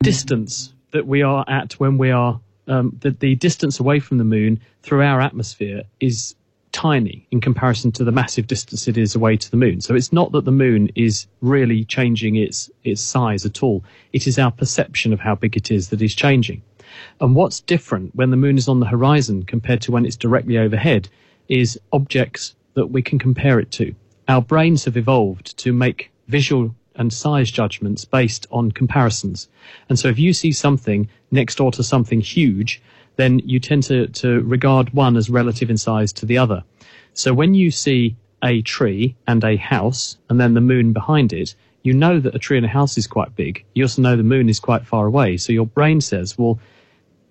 distance 0.00 0.72
that 0.92 1.08
we 1.08 1.22
are 1.22 1.44
at 1.48 1.72
when 1.80 1.98
we 1.98 2.12
are, 2.12 2.40
um, 2.68 2.96
the, 3.00 3.10
the 3.10 3.34
distance 3.34 3.80
away 3.80 3.98
from 3.98 4.18
the 4.18 4.24
moon 4.24 4.60
through 4.82 5.02
our 5.02 5.20
atmosphere 5.20 5.82
is 5.98 6.36
tiny 6.76 7.26
in 7.30 7.40
comparison 7.40 7.90
to 7.90 8.04
the 8.04 8.12
massive 8.12 8.46
distance 8.46 8.86
it 8.86 8.98
is 8.98 9.14
away 9.14 9.34
to 9.34 9.50
the 9.50 9.56
moon. 9.56 9.80
So 9.80 9.94
it's 9.94 10.12
not 10.12 10.32
that 10.32 10.44
the 10.44 10.52
moon 10.52 10.90
is 10.94 11.26
really 11.40 11.84
changing 11.84 12.36
its 12.36 12.70
its 12.84 13.00
size 13.00 13.46
at 13.46 13.62
all. 13.62 13.82
It 14.12 14.26
is 14.26 14.38
our 14.38 14.50
perception 14.50 15.14
of 15.14 15.20
how 15.20 15.36
big 15.36 15.56
it 15.56 15.70
is 15.70 15.88
that 15.88 16.02
is 16.02 16.14
changing. 16.14 16.60
And 17.18 17.34
what's 17.34 17.60
different 17.60 18.14
when 18.14 18.30
the 18.30 18.36
moon 18.36 18.58
is 18.58 18.68
on 18.68 18.80
the 18.80 18.92
horizon 18.94 19.44
compared 19.44 19.80
to 19.82 19.92
when 19.92 20.04
it's 20.04 20.16
directly 20.16 20.58
overhead 20.58 21.08
is 21.48 21.80
objects 21.94 22.54
that 22.74 22.88
we 22.88 23.00
can 23.00 23.18
compare 23.18 23.58
it 23.58 23.70
to. 23.70 23.94
Our 24.28 24.42
brains 24.42 24.84
have 24.84 24.98
evolved 24.98 25.56
to 25.64 25.72
make 25.72 26.10
visual 26.28 26.74
and 26.94 27.10
size 27.10 27.50
judgments 27.50 28.04
based 28.04 28.46
on 28.50 28.70
comparisons. 28.70 29.48
And 29.88 29.98
so 29.98 30.08
if 30.08 30.18
you 30.18 30.34
see 30.34 30.52
something 30.52 31.08
next 31.30 31.54
door 31.56 31.72
to 31.72 31.82
something 31.82 32.20
huge, 32.20 32.82
then 33.16 33.40
you 33.40 33.58
tend 33.58 33.82
to, 33.84 34.06
to 34.08 34.40
regard 34.42 34.92
one 34.92 35.16
as 35.16 35.28
relative 35.28 35.70
in 35.70 35.76
size 35.76 36.12
to 36.14 36.26
the 36.26 36.38
other. 36.38 36.62
So 37.14 37.32
when 37.32 37.54
you 37.54 37.70
see 37.70 38.16
a 38.42 38.62
tree 38.62 39.16
and 39.26 39.42
a 39.42 39.56
house 39.56 40.18
and 40.28 40.40
then 40.40 40.54
the 40.54 40.60
moon 40.60 40.92
behind 40.92 41.32
it, 41.32 41.54
you 41.82 41.92
know 41.92 42.20
that 42.20 42.34
a 42.34 42.38
tree 42.38 42.56
and 42.56 42.66
a 42.66 42.70
house 42.70 42.98
is 42.98 43.06
quite 43.06 43.34
big. 43.36 43.64
You 43.74 43.84
also 43.84 44.02
know 44.02 44.16
the 44.16 44.22
moon 44.22 44.48
is 44.48 44.60
quite 44.60 44.86
far 44.86 45.06
away. 45.06 45.36
So 45.36 45.52
your 45.52 45.66
brain 45.66 46.00
says, 46.00 46.36
well, 46.36 46.58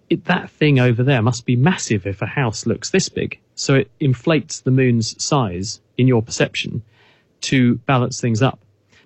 it, 0.10 0.26
that 0.26 0.50
thing 0.50 0.80
over 0.80 1.04
there 1.04 1.22
must 1.22 1.46
be 1.46 1.56
massive 1.56 2.08
if 2.08 2.22
a 2.22 2.26
house 2.26 2.66
looks 2.66 2.90
this 2.90 3.10
big. 3.10 3.40
So 3.56 3.76
it 3.76 3.92
inflates 4.00 4.62
the 4.62 4.72
moon's 4.72 5.22
size 5.24 5.82
in 5.98 6.08
your 6.08 6.22
perception 6.22 6.84
to 7.42 7.76
balance 7.86 8.20
things 8.20 8.42
up. 8.42 8.60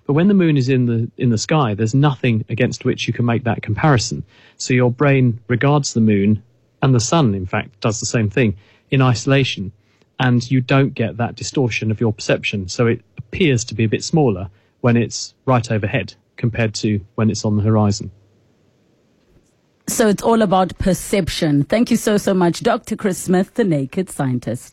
But 0.06 0.14
when 0.14 0.28
the 0.28 0.34
moon 0.34 0.56
is 0.56 0.68
in 0.68 0.86
the 0.86 1.10
in 1.18 1.30
the 1.30 1.38
sky, 1.38 1.74
there's 1.74 1.94
nothing 1.94 2.44
against 2.48 2.84
which 2.84 3.06
you 3.06 3.12
can 3.12 3.24
make 3.24 3.44
that 3.44 3.62
comparison. 3.62 4.24
So 4.56 4.74
your 4.74 4.90
brain 4.90 5.38
regards 5.46 5.94
the 5.94 6.00
moon 6.00 6.42
and 6.82 6.94
the 6.94 7.00
sun, 7.00 7.34
in 7.34 7.46
fact, 7.46 7.80
does 7.80 8.00
the 8.00 8.06
same 8.06 8.30
thing 8.30 8.56
in 8.90 9.02
isolation. 9.02 9.72
And 10.18 10.48
you 10.50 10.60
don't 10.60 10.92
get 10.92 11.16
that 11.16 11.34
distortion 11.34 11.90
of 11.90 12.00
your 12.00 12.12
perception. 12.12 12.68
So 12.68 12.86
it 12.86 13.00
appears 13.16 13.64
to 13.66 13.74
be 13.74 13.84
a 13.84 13.88
bit 13.88 14.04
smaller 14.04 14.50
when 14.80 14.96
it's 14.96 15.34
right 15.46 15.70
overhead 15.70 16.14
compared 16.36 16.74
to 16.74 17.00
when 17.14 17.30
it's 17.30 17.44
on 17.44 17.56
the 17.56 17.62
horizon. 17.62 18.10
So 19.86 20.08
it's 20.08 20.22
all 20.22 20.42
about 20.42 20.78
perception. 20.78 21.64
Thank 21.64 21.90
you 21.90 21.96
so, 21.96 22.16
so 22.16 22.32
much, 22.32 22.60
Dr. 22.60 22.96
Chris 22.96 23.18
Smith, 23.18 23.54
the 23.54 23.64
naked 23.64 24.08
scientist. 24.08 24.68